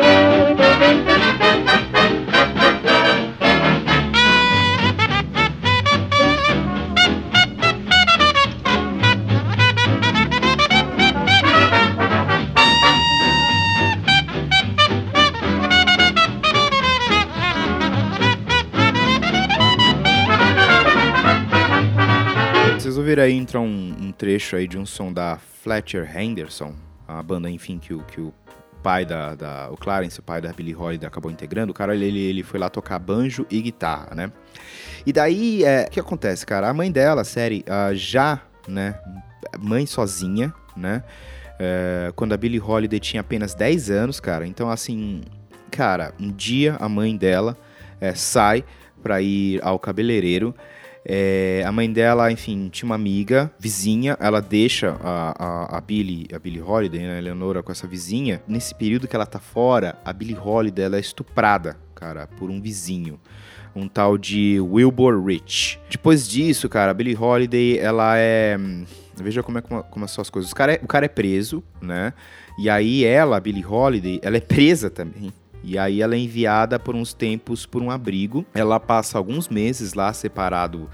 [23.05, 26.73] Ouviram aí entrar um, um trecho aí de um som da Fletcher Henderson,
[27.07, 28.33] a banda, enfim, que o, que o
[28.81, 31.69] pai da, da- O Clarence, o pai da Billie Holiday, acabou integrando.
[31.69, 34.31] O cara, ele, ele foi lá tocar banjo e guitarra, né?
[35.05, 36.67] E daí, é, o que acontece, cara?
[36.67, 38.99] A mãe dela, série, ah, já, né?
[39.59, 41.03] Mãe sozinha, né?
[41.59, 44.47] É, quando a Billie Holiday tinha apenas 10 anos, cara.
[44.47, 45.21] Então, assim,
[45.69, 47.55] cara, um dia a mãe dela
[48.01, 48.63] é, sai
[49.03, 50.55] pra ir ao cabeleireiro.
[51.07, 56.27] É, a mãe dela, enfim, tinha uma amiga, vizinha, ela deixa a, a, a Billie,
[56.33, 58.41] a Billie Holiday, né, a Eleonora, com essa vizinha.
[58.47, 62.59] Nesse período que ela tá fora, a Billie Holiday, ela é estuprada, cara, por um
[62.59, 63.19] vizinho.
[63.75, 65.79] Um tal de Wilbur Rich.
[65.89, 68.57] Depois disso, cara, a Billie Holiday, ela é...
[69.17, 70.51] Veja como é como são as coisas.
[70.51, 72.13] O cara, é, o cara é preso, né?
[72.57, 75.31] E aí ela, a Billie Holiday, ela é presa também.
[75.65, 78.45] E aí ela é enviada por uns tempos por um abrigo.
[78.53, 80.87] Ela passa alguns meses lá separado,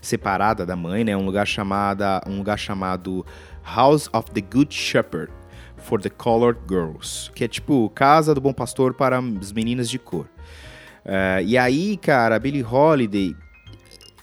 [0.00, 1.14] separada da mãe, né?
[1.14, 3.24] Um lugar chamada, um lugar chamado
[3.62, 5.30] House of the Good Shepherd
[5.76, 9.98] for the Colored Girls, que é tipo casa do bom pastor para as meninas de
[9.98, 10.26] cor.
[11.04, 13.36] É, e aí, cara, a Billie Holiday,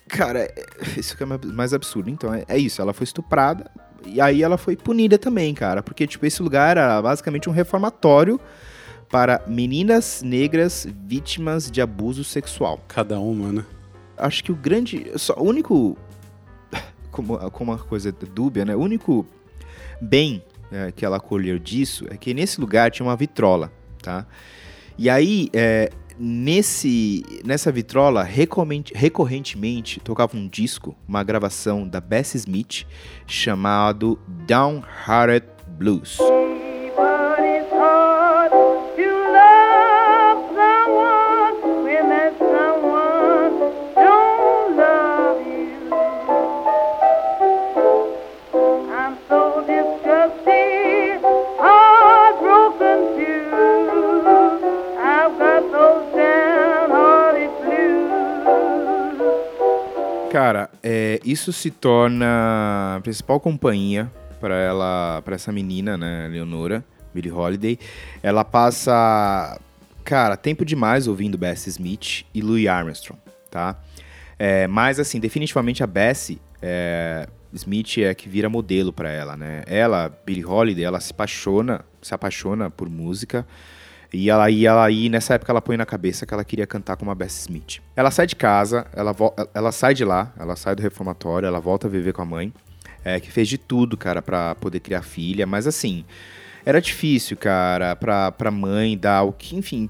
[0.10, 0.66] cara, é-
[0.98, 2.10] isso que é mais absurdo.
[2.10, 3.70] Então é, é isso, ela foi estuprada
[4.06, 8.40] e aí ela foi punida também, cara, porque tipo esse lugar era basicamente um reformatório
[9.12, 12.84] para meninas negras vítimas de abuso sexual.
[12.88, 13.66] Cada uma, né?
[14.18, 15.98] Acho que o grande, só o único
[17.12, 18.76] como, como uma coisa dúbia, né?
[18.76, 19.26] O único
[20.00, 23.72] bem é, que ela colheu disso é que nesse lugar tinha uma vitrola,
[24.02, 24.26] tá?
[24.98, 32.38] E aí, é, nesse, nessa vitrola, recorrente- recorrentemente tocava um disco, uma gravação da Bessie
[32.38, 32.86] Smith,
[33.28, 36.18] chamado Downhearted Blues.
[61.32, 66.84] Isso se torna a principal companhia para ela, para essa menina, né, Leonora,
[67.14, 67.80] Billie Holiday.
[68.22, 69.60] Ela passa,
[70.04, 73.80] cara, tempo demais ouvindo Bessie Smith e Louis Armstrong, tá?
[74.38, 79.64] É, mas assim, definitivamente a Bessie é, Smith é que vira modelo para ela, né?
[79.68, 83.46] Ela, Billie Holiday, ela se apaixona, se apaixona por música.
[84.14, 86.98] E ela, e ela aí, nessa época, ela põe na cabeça que ela queria cantar
[86.98, 87.80] como a Bessie Smith.
[87.96, 89.16] Ela sai de casa, ela,
[89.54, 92.54] ela sai de lá, ela sai do reformatório, ela volta a viver com a mãe,
[93.06, 95.48] é, que fez de tudo, cara, pra poder criar filha.
[95.48, 96.04] Mas assim,
[96.66, 99.90] era difícil, cara, pra, pra mãe dar o que, enfim,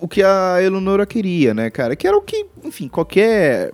[0.00, 1.94] o que a Eleonora queria, né, cara?
[1.94, 3.72] Que era o que, enfim, qualquer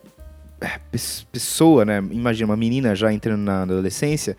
[0.60, 1.98] é, pes- pessoa, né?
[2.10, 4.36] Imagina uma menina já entrando na adolescência,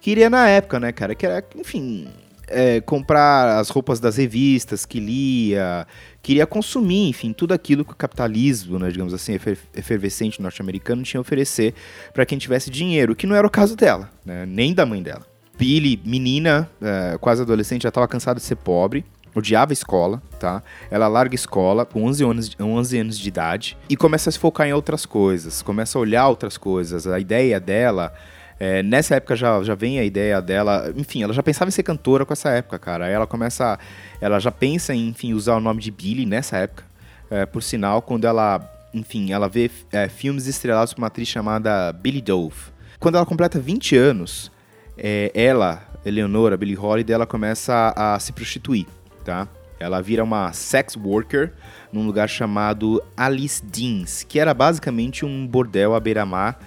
[0.00, 1.14] queria na época, né, cara?
[1.14, 2.08] Que era, enfim,
[2.50, 5.86] é, comprar as roupas das revistas que lia,
[6.22, 11.18] queria consumir, enfim, tudo aquilo que o capitalismo, né, digamos assim, efer- efervescente norte-americano tinha
[11.18, 11.74] a oferecer
[12.12, 15.26] para quem tivesse dinheiro, que não era o caso dela, né, nem da mãe dela.
[15.58, 19.04] Billy, menina, é, quase adolescente, já estava cansada de ser pobre,
[19.34, 20.62] odiava a escola, tá?
[20.90, 24.38] Ela larga a escola com 11 anos, 11 anos de idade e começa a se
[24.38, 27.06] focar em outras coisas, começa a olhar outras coisas.
[27.06, 28.12] A ideia dela,
[28.60, 31.82] é, nessa época já, já vem a ideia dela, enfim, ela já pensava em ser
[31.82, 33.06] cantora com essa época, cara.
[33.06, 33.78] Aí ela começa,
[34.20, 36.84] ela já pensa em, enfim, usar o nome de Billy nessa época.
[37.30, 38.60] É, por sinal, quando ela,
[38.92, 42.54] enfim, ela vê é, filmes estrelados por uma atriz chamada Billy Dove.
[42.98, 44.52] Quando ela completa 20 anos,
[44.98, 48.86] é, ela, Eleonora, Billie Holiday, ela começa a, se prostituir,
[49.24, 49.48] tá?
[49.78, 51.50] Ela vira uma sex worker
[51.90, 56.58] num lugar chamado Alice Dean's, que era basicamente um bordel à beira-mar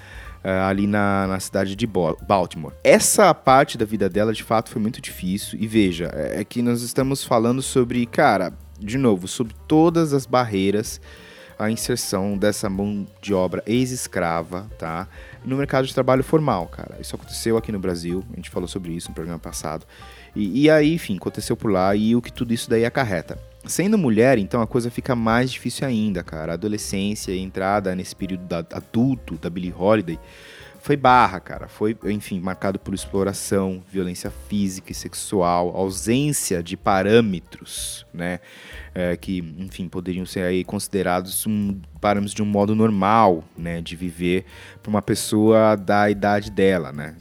[0.43, 2.73] ali na, na cidade de Baltimore.
[2.83, 5.57] Essa parte da vida dela, de fato, foi muito difícil.
[5.59, 10.25] E veja, é é que nós estamos falando sobre, cara, de novo, sobre todas as
[10.25, 10.99] barreiras
[11.57, 15.07] a inserção dessa mão de obra ex-escrava, tá?
[15.45, 16.97] No mercado de trabalho formal, cara.
[16.99, 19.85] Isso aconteceu aqui no Brasil, a gente falou sobre isso no programa passado.
[20.35, 23.37] E, e aí, enfim, aconteceu por lá e o que tudo isso daí acarreta.
[23.65, 26.51] Sendo mulher, então a coisa fica mais difícil ainda, cara.
[26.51, 30.19] A adolescência a entrada nesse período da- adulto da Billie Holiday
[30.79, 31.69] foi barra, cara.
[31.69, 38.41] Foi, enfim, marcado por exploração, violência física e sexual, ausência de parâmetros, né?
[38.93, 43.81] é, que, enfim, poderiam ser aí considerados um, parâmetros de um modo normal, né?
[43.81, 44.45] De viver
[44.81, 47.15] para uma pessoa da idade dela, né?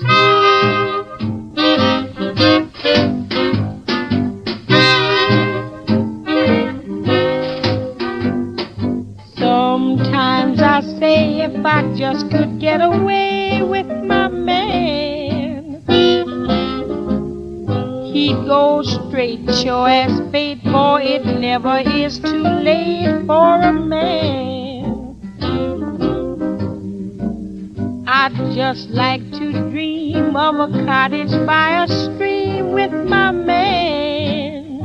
[11.63, 15.81] If I just could get away with my man,
[18.13, 25.15] he'd go straight, sure as fate, boy, it never is too late for a man.
[28.09, 34.81] I'd just like to dream of a cottage by a stream with my man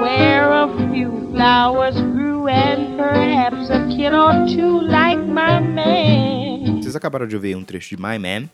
[0.00, 2.07] where a few flowers
[2.48, 6.80] and perhaps a kid or two like my man.
[6.82, 8.48] Vocês acabaram de ouvir um trecho de My Man,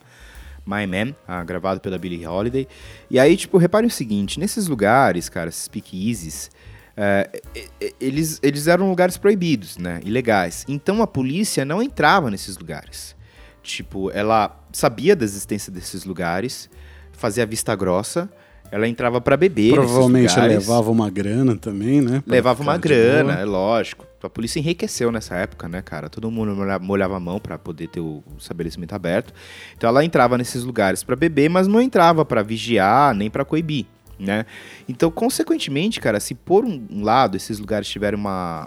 [0.66, 2.66] My Man, ah, gravado pela Billie Holiday.
[3.11, 6.51] E aí, tipo, reparem o seguinte, nesses lugares, cara, esses speakeasies,
[6.97, 10.65] é, e- e- eles, eles eram lugares proibidos, né, ilegais.
[10.69, 13.15] Então a polícia não entrava nesses lugares.
[13.62, 16.69] Tipo, ela sabia da existência desses lugares,
[17.12, 18.29] fazia vista grossa,
[18.70, 19.73] ela entrava pra beber.
[19.73, 22.23] Provavelmente levava uma grana também, né?
[22.27, 24.07] Levava uma grana, é lógico.
[24.23, 26.09] A polícia enriqueceu nessa época, né, cara?
[26.09, 29.35] Todo mundo molha- molhava a mão pra poder ter o estabelecimento aberto.
[29.77, 33.85] Então ela entrava nesses lugares pra beber, mas não entrava pra vigiar nem pra coibir,
[34.19, 34.47] né?
[34.89, 38.66] Então, consequentemente, cara, se por um lado esses lugares tiverem uma,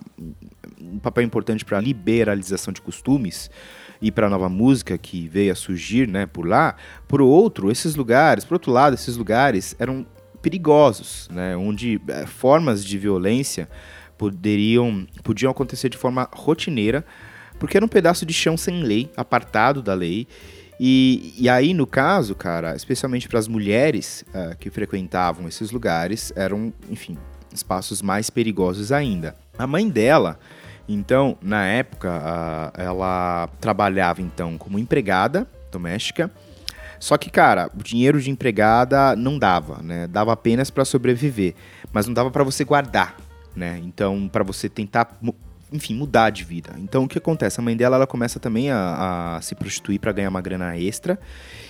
[0.80, 3.50] um papel importante pra liberalização de costumes
[4.02, 6.76] e para nova música que veio a surgir, né, por lá,
[7.08, 10.06] por outro, esses lugares, por outro lado, esses lugares eram
[10.42, 13.68] perigosos, né, onde eh, formas de violência
[14.18, 17.06] poderiam podiam acontecer de forma rotineira,
[17.60, 20.28] porque era um pedaço de chão sem lei, apartado da lei.
[20.80, 26.32] E, e aí, no caso, cara, especialmente para as mulheres ah, que frequentavam esses lugares,
[26.36, 27.18] eram, enfim,
[27.54, 29.36] espaços mais perigosos ainda.
[29.58, 30.40] A mãe dela,
[30.88, 36.32] então, na época, ela trabalhava então como empregada doméstica.
[37.00, 40.08] Só que, cara, o dinheiro de empregada não dava, né?
[40.08, 41.54] Dava apenas para sobreviver,
[41.92, 43.16] mas não dava para você guardar,
[43.56, 43.80] né?
[43.84, 45.16] Então, para você tentar,
[45.72, 46.72] enfim, mudar de vida.
[46.80, 47.60] Então, o que acontece?
[47.60, 51.20] A mãe dela, ela começa também a, a se prostituir para ganhar uma grana extra.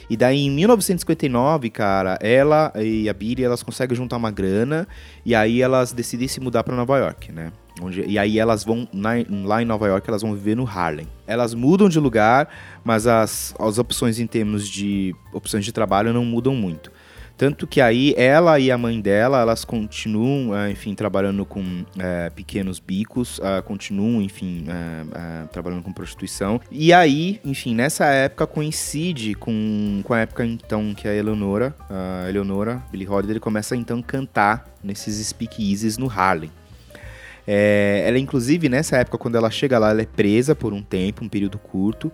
[0.10, 4.88] E daí, em 1959, cara, ela e a Billy, elas conseguem juntar uma grana
[5.26, 7.52] e aí elas decidem se mudar para Nova York, né?
[7.82, 9.12] Onde, e aí elas vão, na-
[9.44, 11.08] lá em Nova York, elas vão viver no Harlem.
[11.28, 12.50] Elas mudam de lugar,
[12.84, 16.92] mas as, as opções em termos de opções de trabalho não mudam muito.
[17.38, 22.32] Tanto que aí ela e a mãe dela, elas continuam, eh, enfim, trabalhando com eh,
[22.36, 26.60] pequenos bicos, ah, continuam, enfim, eh, trabalhando com prostituição.
[26.72, 32.28] E aí, enfim, nessa época coincide com, com a época então que a Eleonora, a
[32.28, 36.50] Eleonora, Billie Holiday, começa então a cantar nesses speakeasies no Harlem.
[37.48, 41.24] É, ela, inclusive, nessa época, quando ela chega lá, ela é presa por um tempo,
[41.24, 42.12] um período curto.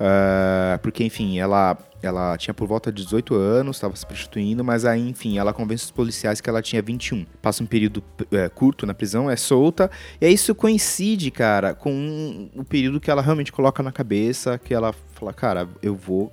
[0.00, 4.84] ah, porque, enfim, ela, ela tinha por volta de 18 anos, estava se prostituindo, mas
[4.84, 7.24] aí, enfim, ela convence os policiais que ela tinha 21.
[7.40, 8.02] Passa um período
[8.32, 9.88] eh, curto na prisão, é solta,
[10.20, 14.74] e aí isso coincide, cara, com o período que ela realmente coloca na cabeça, que
[14.74, 16.32] ela fala, cara, eu vou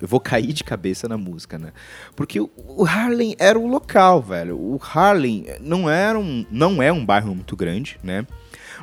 [0.00, 1.72] eu vou cair de cabeça na música, né?
[2.14, 4.56] Porque o, Harlem era o local, velho.
[4.56, 8.26] O Harlem não era um, não é um bairro muito grande, né?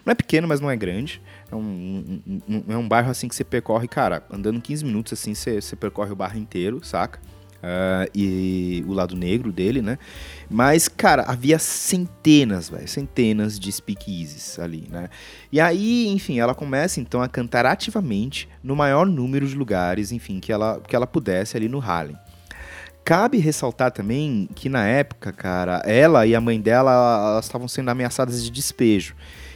[0.06, 1.22] Não é pequeno, mas não é grande.
[1.52, 5.14] É um, um- um- é um bairro assim que você percorre, cara, andando 15 minutos
[5.14, 7.20] assim, você, você percorre o bairro inteiro, saca?
[7.66, 9.98] Ah, e o lado negro dele, né?
[10.50, 15.10] Mas, cara, havia centenas, velho, centenas de speakeasies ali, né?
[15.50, 20.42] E aí, enfim, ela começa então a cantar ativamente no maior número de lugares, enfim,
[20.42, 22.18] que ela, que ela pudesse ali no Harlem.
[23.06, 28.44] Cabe ressaltar também que na época, cara, ela e a mãe dela, estavam sendo ameaçadas
[28.44, 29.16] de despejo.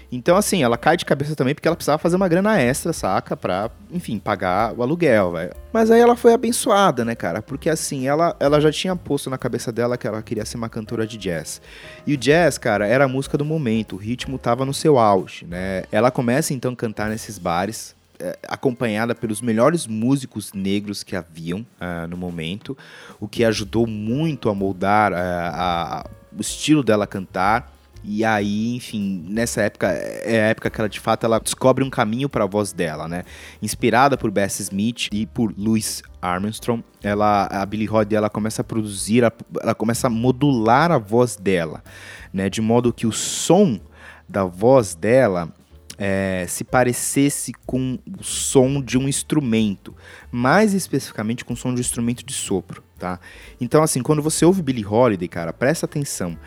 [0.09, 3.35] Então, assim, ela cai de cabeça também porque ela precisava fazer uma grana extra, saca?
[3.35, 5.53] Pra, enfim, pagar o aluguel, velho.
[5.73, 7.41] Mas aí ela foi abençoada, né, cara?
[7.41, 10.69] Porque, assim, ela, ela já tinha posto na cabeça dela que ela queria ser uma
[10.69, 11.61] cantora de jazz.
[12.05, 15.45] E o jazz, cara, era a música do momento, o ritmo tava no seu auge,
[15.45, 15.83] né?
[15.91, 21.65] Ela começa, então, a cantar nesses bares, é, acompanhada pelos melhores músicos negros que haviam
[21.79, 22.77] ah, no momento,
[23.19, 27.73] o que ajudou muito a moldar ah, a- o estilo dela cantar.
[28.03, 31.89] E aí, enfim, nessa época é a época que ela de fato ela descobre um
[31.89, 33.23] caminho para a voz dela, né?
[33.61, 38.65] Inspirada por Bessie Smith e por Louis Armstrong, ela a Billie Holiday ela começa a
[38.65, 41.83] produzir, ela, ela começa a modular a voz dela,
[42.31, 42.49] né?
[42.49, 43.79] De modo que o som
[44.27, 45.53] da voz dela
[45.97, 49.95] é, se parecesse com o som de um instrumento,
[50.31, 53.19] mais especificamente com o som de um instrumento de sopro, tá?
[53.59, 56.37] Então, assim, quando você ouve Billie Holiday, cara, presta atenção.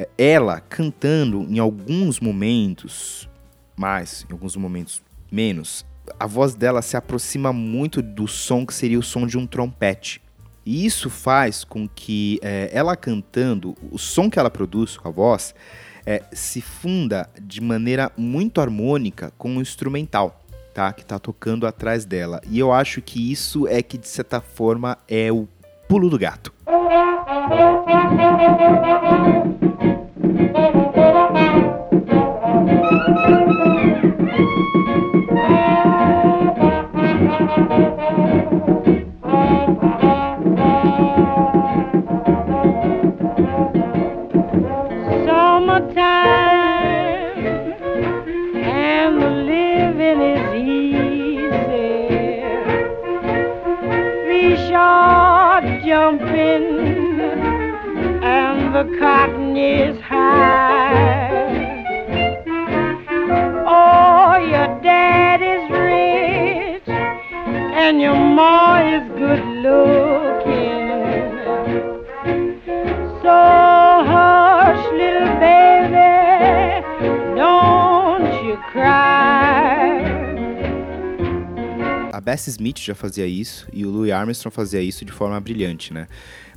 [0.00, 3.28] É, ela cantando em alguns momentos
[3.76, 5.84] mais, em alguns momentos menos,
[6.18, 10.22] a voz dela se aproxima muito do som que seria o som de um trompete.
[10.64, 15.10] E isso faz com que é, ela cantando, o som que ela produz com a
[15.10, 15.54] voz,
[16.06, 20.92] é, se funda de maneira muito harmônica com o instrumental, tá?
[20.94, 22.40] Que tá tocando atrás dela.
[22.48, 25.46] E eu acho que isso é que, de certa forma, é o
[25.90, 26.52] pulo do gato.
[55.90, 57.20] jumping
[58.22, 61.82] and the cotton is high.
[63.66, 70.90] Oh, your dad is rich and your ma is good looking.
[73.22, 73.38] So
[74.12, 76.86] hush, little baby,
[77.34, 79.29] don't you cry.
[82.20, 85.94] A Bessie Smith já fazia isso e o Louis Armstrong fazia isso de forma brilhante,
[85.94, 86.06] né?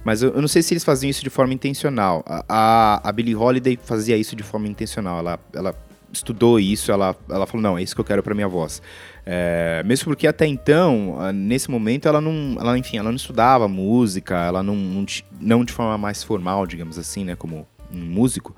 [0.04, 2.22] Mas eu, eu não sei se eles faziam isso de forma intencional.
[2.28, 5.20] A, a, a Billie Holiday fazia isso de forma intencional.
[5.20, 5.74] Ela, ela
[6.12, 8.82] estudou isso, ela, ela falou, não, é isso que eu quero para minha voz.
[9.26, 14.36] É, mesmo porque até então, nesse momento, ela não, ela, enfim, ela não estudava música,
[14.46, 15.06] ela não, não,
[15.40, 18.54] não de forma mais formal, digamos assim, né, como um músico.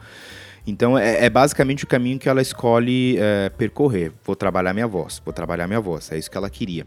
[0.67, 4.11] Então é, é basicamente o caminho que ela escolhe é, percorrer.
[4.23, 6.11] Vou trabalhar minha voz, vou trabalhar minha voz.
[6.11, 6.85] É isso que ela queria.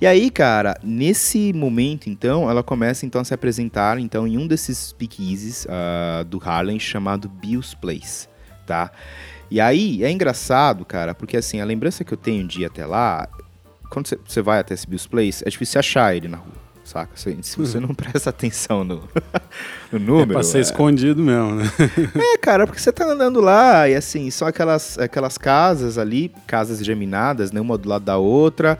[0.00, 4.48] E aí, cara, nesse momento, então, ela começa então a se apresentar então em um
[4.48, 8.26] desses speakeasies ah, do Harlem chamado Bill's Place,
[8.66, 8.90] tá?
[9.48, 12.84] E aí é engraçado, cara, porque assim a lembrança que eu tenho de ir até
[12.84, 13.28] lá,
[13.90, 16.54] quando você- vai até esse Bill's Place, é difícil achar ele na rua,
[16.84, 17.12] saca?
[17.16, 19.08] Se, se você não presta atenção no,
[19.92, 20.32] no número.
[20.32, 21.64] é pra ser escondido mesmo, né?
[22.14, 26.84] É, cara, porque você tá andando lá e assim, são aquelas, aquelas casas ali, casas
[26.84, 28.78] geminadas, né, uma do lado da outra,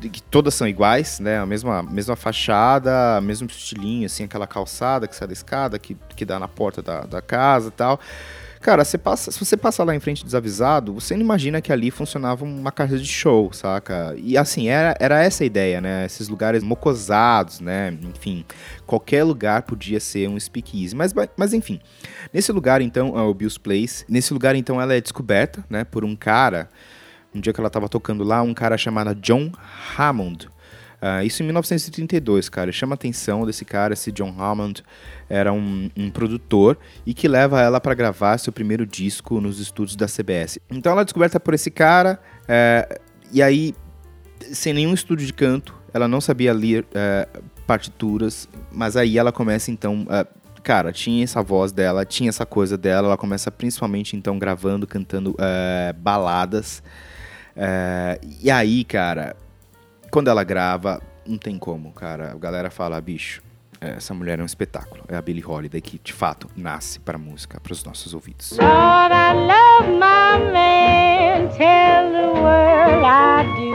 [0.00, 5.14] que todas são iguais, né, a mesma, mesma fachada, mesmo estilinho, assim, aquela calçada que
[5.14, 8.00] sai da escada, que, que dá na porta da, da casa e tal.
[8.62, 11.90] Cara, você passa, se você passa lá em frente desavisado, você não imagina que ali
[11.90, 14.14] funcionava uma casa de show, saca?
[14.16, 16.06] E assim, era, era essa a ideia, né?
[16.06, 17.92] Esses lugares mocosados, né?
[18.04, 18.44] Enfim,
[18.86, 20.94] qualquer lugar podia ser um speakeasy.
[20.94, 21.80] Mas, mas enfim,
[22.32, 25.82] nesse lugar, então, é o Bill's Place, nesse lugar, então, ela é descoberta, né?
[25.82, 26.68] Por um cara,
[27.34, 29.50] um dia que ela tava tocando lá, um cara chamado John
[29.98, 30.51] Hammond.
[31.04, 32.70] Ah, isso em 1932, cara.
[32.70, 34.84] Chama a atenção desse cara, esse John Hammond
[35.28, 39.96] era um, um produtor e que leva ela para gravar seu primeiro disco nos estúdios
[39.96, 40.60] da CBS.
[40.70, 43.00] Então ela é descoberta por esse cara, é,
[43.32, 43.74] e aí,
[44.52, 47.26] sem nenhum estúdio de canto, ela não sabia ler é,
[47.66, 50.06] partituras, mas aí ela começa então.
[50.62, 53.08] Cara, tinha essa voz dela, tinha essa coisa dela.
[53.08, 56.80] Ela começa principalmente então gravando, cantando é, baladas.
[57.56, 59.34] É, e aí, cara,
[60.12, 62.32] quando ela grava, não tem como, cara.
[62.32, 63.42] A galera fala, bicho,
[63.80, 65.04] é, essa mulher é um espetáculo.
[65.08, 68.50] É a Billie Holiday que, de fato, nasce para música, para os nossos ouvidos.
[68.58, 71.48] Lord, I love my man.
[71.56, 73.72] Tell the world I do.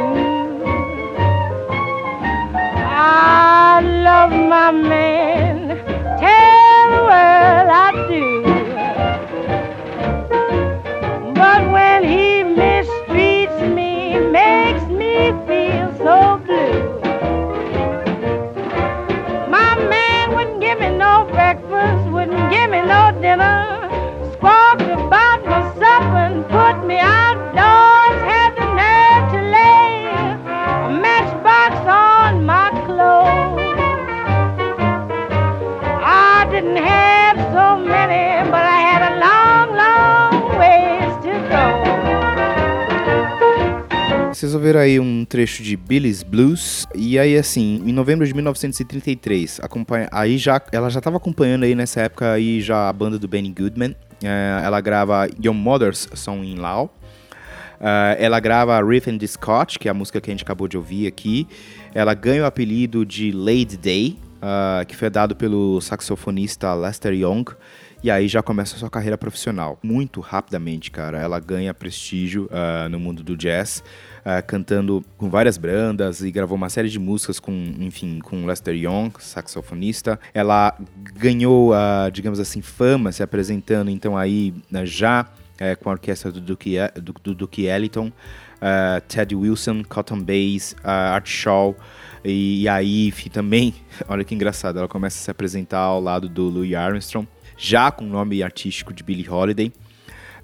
[2.86, 5.47] I love my man.
[26.50, 28.20] Put me outdoors.
[28.24, 30.08] Had the nerve to lay
[30.88, 33.60] a matchbox on my clothes.
[36.04, 41.66] I didn't have so many, but I had a long, long ways to go.
[44.34, 46.88] Vocês ouviram aí um trecho de Billy's Blues.
[46.96, 51.74] E aí, assim, em novembro de 1933, acompanha, aí já, ela já estava acompanhando aí
[51.74, 53.96] nessa época aí já a banda do Benny Goodman.
[54.24, 56.94] É, ela grava Young Mothers Song in Law.
[57.80, 60.78] É, ela grava and the Scotch, que é a música que a gente acabou de
[60.78, 61.48] ouvir aqui.
[61.94, 67.46] Ela ganha o apelido de Lady Day, ah, que foi dado pelo saxofonista Lester Young.
[68.04, 69.80] E aí já começa a sua carreira profissional.
[69.82, 71.20] Muito rapidamente, cara.
[71.20, 73.84] Ela ganha prestígio ah, no mundo do jazz,
[74.24, 78.76] ah, cantando com várias bandas e gravou uma série de músicas com, enfim, com Lester
[78.76, 80.20] Young, saxofonista.
[80.34, 80.78] Ela
[81.16, 84.54] ganhou, ah, digamos assim, fama se apresentando, então aí
[84.84, 85.26] já
[85.60, 88.12] eh, com a orquestra do Duke, do, do Duke Ellington,
[89.08, 91.76] Ted Wilson, Cotton Bass, Art Shaw.
[92.24, 93.74] E, e aí fi- também,
[94.08, 98.06] olha que engraçado, ela começa a se apresentar ao lado do Louis Armstrong, já com
[98.06, 99.74] o nome artístico de Billie Holiday.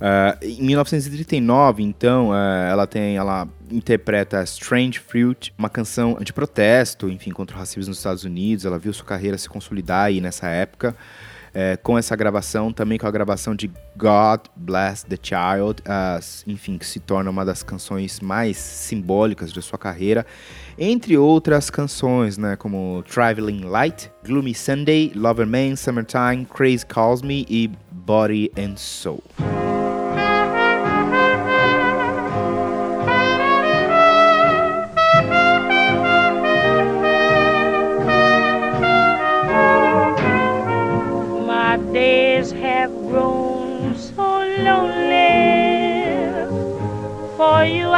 [0.02, 7.10] Ah, em 1939, então, ah, ela tem, ela interpreta Strange Fruit, uma canção de protesto,
[7.10, 8.66] enfim, contra o racismo nos Estados Unidos.
[8.66, 10.94] Ela viu sua carreira se consolidar aí nessa época.
[11.56, 15.84] eh, com essa gravação, também com a gravação de God Bless the Child,
[16.48, 20.26] enfim, que se torna uma das canções mais simbólicas de sua carreira,
[20.78, 27.46] entre outras canções, né, como Traveling Light, Gloomy Sunday, Lover Man, Summertime, Crazy Calls Me
[27.50, 29.24] e Body and Soul.
[42.62, 46.46] Have grown so lonely.
[47.38, 47.93] For you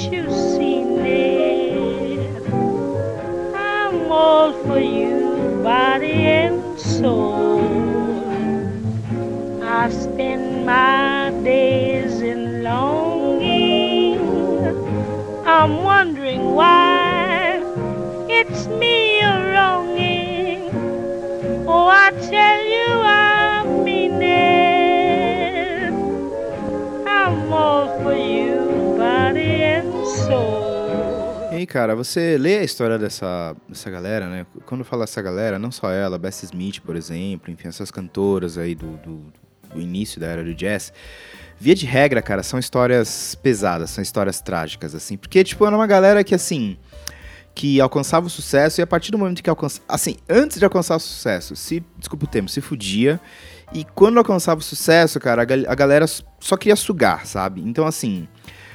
[0.00, 2.40] you see near.
[3.54, 7.60] I'm all for you, body and soul.
[9.62, 14.18] I spend my days in longing.
[15.44, 17.60] I'm wondering why
[18.30, 20.70] it's me you're wronging.
[21.68, 23.21] Oh, I tell you I
[31.50, 34.46] E aí, cara, você lê a história dessa, dessa galera, né?
[34.64, 38.74] Quando fala essa galera, não só ela, Bessie Smith, por exemplo, enfim, essas cantoras aí
[38.74, 39.32] do, do,
[39.74, 40.92] do início da era do jazz.
[41.60, 45.16] Via de regra, cara, são histórias pesadas, são histórias trágicas, assim.
[45.16, 46.76] Porque, tipo, era uma galera que, assim,
[47.54, 49.84] que alcançava o sucesso e a partir do momento que alcançava.
[49.88, 51.84] Assim, antes de alcançar o sucesso, se.
[51.98, 53.20] Desculpa o termo, se fudia.
[53.72, 56.06] E quando alcançava o sucesso, cara, a galera
[56.40, 57.60] só queria sugar, sabe?
[57.60, 58.26] Então, assim.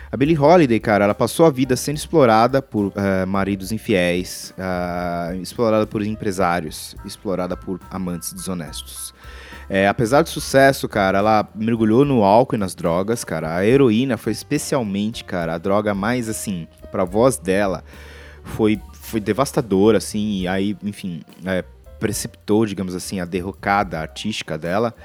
[0.10, 5.32] A Billie Holiday, cara, ela passou a vida sendo explorada por eh, maridos infiéis, ah,
[5.42, 9.14] explorada por empresários, explorada por amantes desonestos.
[9.70, 13.54] É, apesar do sucesso, cara, ela mergulhou no álcool e nas drogas, cara.
[13.54, 17.84] A heroína foi especialmente, cara, a droga mais, assim, pra voz dela,
[18.46, 21.66] foi, foi devastadora, assim, e aí, enfim, é,
[22.00, 24.96] precipitou, digamos assim, a derrocada artística dela.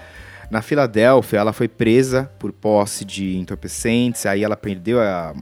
[0.51, 5.35] Na Filadélfia, ela foi presa por posse de entorpecentes, aí ela perdeu a.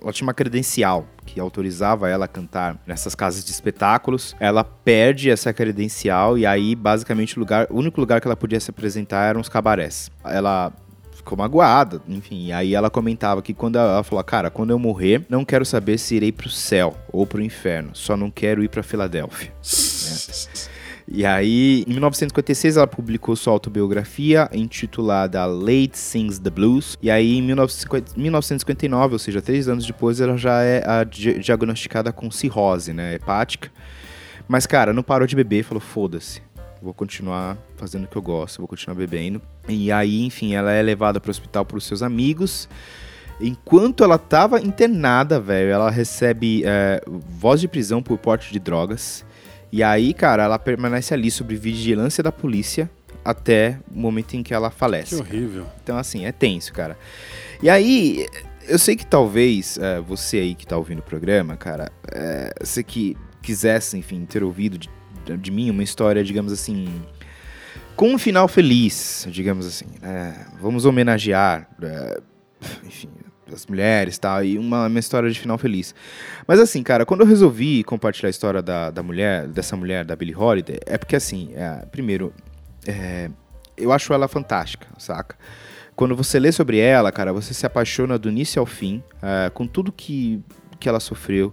[0.00, 4.34] Ela tinha uma credencial que autorizava ela a cantar nessas casas de espetáculos.
[4.38, 8.60] Ela perde essa credencial e aí, basicamente, o, lugar, o único lugar que ela podia
[8.60, 10.08] se apresentar eram os cabarés.
[10.24, 10.72] Ela
[11.28, 12.46] ficou magoada, enfim.
[12.46, 15.64] E aí ela comentava que quando ela, ela falou, cara, quando eu morrer, não quero
[15.64, 19.52] saber se irei pro céu ou pro inferno, só não quero ir pra Filadélfia.
[19.60, 20.57] né?
[21.10, 26.98] E aí, em 1956, ela publicou sua autobiografia intitulada Late Sings the Blues.
[27.00, 32.12] E aí, em 1950 1959, ou seja, três anos depois, ela já é di- diagnosticada
[32.12, 33.70] com cirrose, né, hepática.
[34.46, 36.42] Mas, cara, não parou de beber, falou, foda-se.
[36.82, 39.40] Vou continuar fazendo o que eu gosto, vou continuar bebendo.
[39.66, 42.68] E aí, enfim, ela é levada para o hospital por seus amigos.
[43.40, 49.24] Enquanto ela tava internada, velho, ela recebe é, voz de prisão por porte de drogas.
[49.70, 52.90] E aí, cara, ela permanece ali sob vigilância da polícia
[53.24, 55.16] até o momento em que ela falece.
[55.16, 55.36] Que cara.
[55.36, 55.66] horrível.
[55.82, 56.96] Então, assim, é tenso, cara.
[57.62, 58.26] E aí,
[58.66, 62.82] eu sei que talvez é, você aí que tá ouvindo o programa, cara, é, você
[62.82, 64.88] que quisesse, enfim, ter ouvido de,
[65.38, 66.86] de mim uma história, digamos assim,
[67.96, 70.46] com um final feliz, digamos assim, né?
[70.60, 72.20] Vamos homenagear, é,
[72.84, 73.10] enfim,
[73.52, 75.94] as mulheres tal, e uma, uma história de final feliz.
[76.46, 80.14] Mas assim, cara, quando eu resolvi compartilhar a história da, da mulher, dessa mulher, da
[80.16, 82.32] Billie Holiday, é porque assim, é, primeiro,
[82.86, 83.30] é,
[83.76, 85.36] eu acho ela fantástica, saca?
[85.94, 89.66] Quando você lê sobre ela, cara, você se apaixona do início ao fim, é, com
[89.66, 90.40] tudo que,
[90.78, 91.52] que ela sofreu,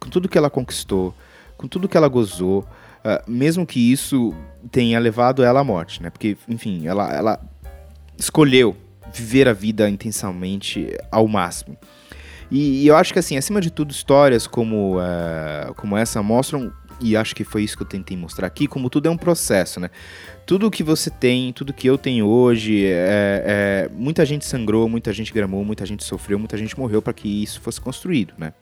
[0.00, 1.14] com tudo que ela conquistou,
[1.56, 2.66] com tudo que ela gozou,
[3.04, 4.34] é, mesmo que isso
[4.72, 6.10] tenha levado ela à morte, né?
[6.10, 7.40] Porque, enfim, ela, ela
[8.18, 8.76] escolheu
[9.12, 11.76] viver a vida intensamente ao máximo.
[12.50, 16.72] E, e eu acho que, assim, acima de tudo, histórias como, eh, como essa mostram,
[17.00, 19.80] e acho que foi isso que eu tentei mostrar aqui, como tudo é um processo,
[19.80, 19.90] né?
[20.46, 25.12] Tudo que você tem, tudo que eu tenho hoje, é, é, muita gente sangrou, muita
[25.12, 28.52] gente gramou, muita gente sofreu, muita gente morreu para que isso fosse construído, né?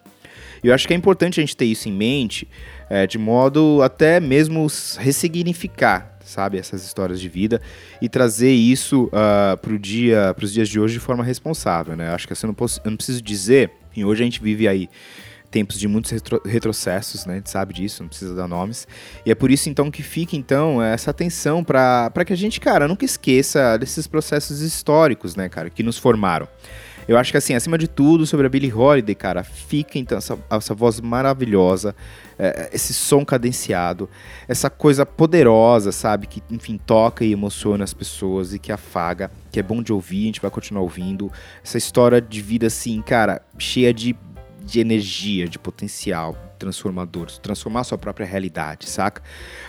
[0.62, 2.48] E eu acho que é importante a gente ter isso em mente,
[2.88, 4.66] é, de modo até mesmo
[4.98, 7.60] ressignificar, sabe, essas histórias de vida
[8.00, 12.10] e trazer isso uh, para dia, os dias de hoje de forma responsável, né?
[12.12, 14.66] Acho que assim, eu, não posso, eu não preciso dizer, e hoje a gente vive
[14.66, 14.88] aí
[15.50, 17.34] tempos de muitos retro- retrocessos, né?
[17.34, 18.88] A gente sabe disso, não precisa dar nomes.
[19.24, 22.88] E é por isso então que fica então essa atenção para que a gente, cara,
[22.88, 26.48] nunca esqueça desses processos históricos, né, cara, que nos formaram.
[27.06, 30.38] Eu acho que assim, acima de tudo, sobre a Billie Holiday, cara, fica então essa,
[30.50, 31.94] essa voz maravilhosa,
[32.38, 34.08] é, esse som cadenciado,
[34.48, 36.26] essa coisa poderosa, sabe?
[36.26, 40.22] Que, enfim, toca e emociona as pessoas e que afaga, que é bom de ouvir,
[40.22, 41.30] a gente vai continuar ouvindo.
[41.62, 44.16] Essa história de vida, assim, cara, cheia de,
[44.62, 49.22] de energia, de potencial transformador, transformar sua própria realidade, saca?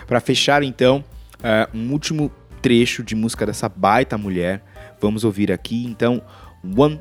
[0.06, 1.04] Pra fechar, então,
[1.42, 2.32] é, um último
[2.62, 4.62] trecho de música dessa baita mulher,
[5.00, 6.22] vamos ouvir aqui, então,
[6.76, 7.00] One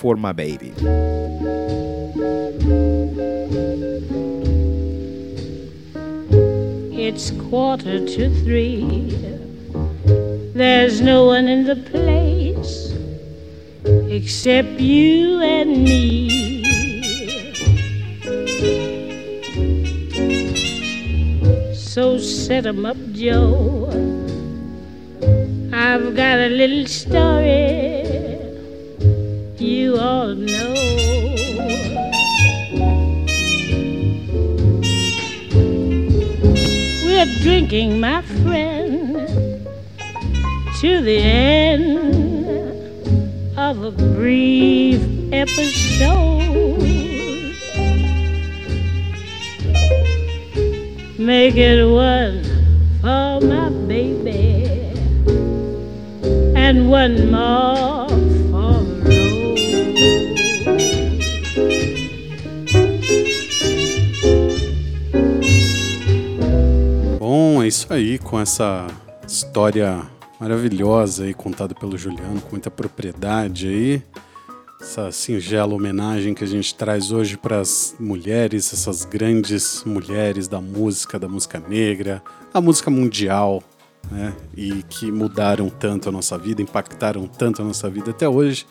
[0.00, 0.72] for My Baby.
[7.06, 9.14] It's quarter to three.
[10.54, 12.94] There's no one in the place
[14.08, 16.64] except you and me.
[21.74, 23.90] So set 'em up, Joe.
[25.74, 28.09] I've got a little story
[29.60, 30.74] you all know.
[37.04, 39.28] We're drinking, my friend,
[40.80, 41.98] to the end
[43.58, 46.80] of a brief episode.
[51.18, 52.42] Make it one
[53.02, 54.64] for my baby
[56.56, 58.09] and one more.
[67.70, 68.88] Isso aí, com essa
[69.24, 70.02] história
[70.40, 74.02] maravilhosa aí contada pelo Juliano, com muita propriedade aí.
[74.80, 80.60] Essa singela homenagem que a gente traz hoje para as mulheres, essas grandes mulheres da
[80.60, 82.20] música, da música negra,
[82.52, 83.62] a música mundial,
[84.10, 84.34] né?
[84.56, 88.66] E que mudaram tanto a nossa vida, impactaram tanto a nossa vida até hoje.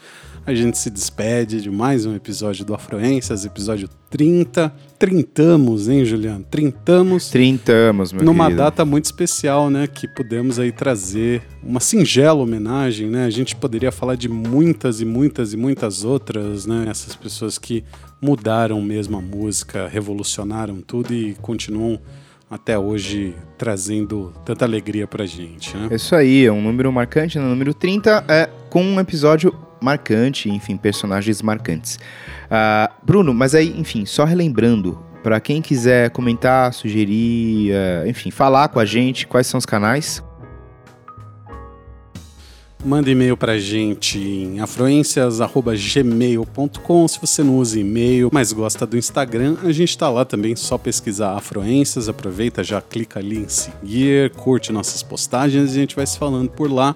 [0.49, 4.73] A gente se despede de mais um episódio do Afluências, episódio 30.
[4.97, 6.43] Trintamos, hein, Juliano?
[6.49, 7.29] Trintamos.
[7.29, 8.63] Trintamos, meu Numa querido.
[8.63, 9.85] data muito especial, né?
[9.85, 13.25] Que pudemos aí trazer uma singela homenagem, né?
[13.25, 16.87] A gente poderia falar de muitas e muitas e muitas outras, né?
[16.89, 17.83] Essas pessoas que
[18.19, 22.01] mudaram mesmo a música, revolucionaram tudo e continuam
[22.49, 25.89] até hoje trazendo tanta alegria pra gente, né?
[25.91, 30.75] Isso aí, é um número marcante, no número 30, é com um episódio marcante, enfim,
[30.75, 31.99] personagens marcantes.
[32.49, 38.69] Ah, Bruno, mas aí, enfim, só relembrando, para quem quiser comentar, sugerir, eh, enfim, falar
[38.69, 40.23] com a gente, quais são os canais?
[42.83, 47.07] Manda e-mail pra gente em afluências.gmail.com.
[47.09, 50.77] Se você não usa e-mail, mas gosta do Instagram, a gente tá lá também, só
[50.77, 52.07] pesquisar Afluências.
[52.07, 56.49] Aproveita, já clica ali em seguir, curte nossas postagens e a gente vai se falando
[56.49, 56.95] por lá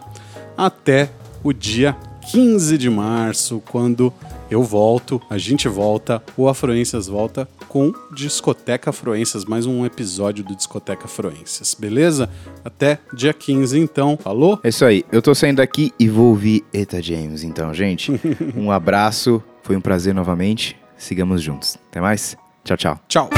[0.56, 1.10] até
[1.44, 1.98] o dia
[2.32, 4.14] 15 de março, quando
[4.50, 10.56] eu volto, a gente volta, o Afluências volta com Discoteca Afluências, mais um episódio do
[10.56, 12.30] Discoteca Afluências, beleza?
[12.64, 14.60] Até dia 15 então, falou?
[14.64, 18.12] É isso aí, eu tô saindo daqui e vou ouvir Eta James, então, gente.
[18.56, 21.78] um abraço, foi um prazer novamente, sigamos juntos.
[21.90, 23.00] Até mais, tchau, tchau.
[23.08, 23.30] Tchau.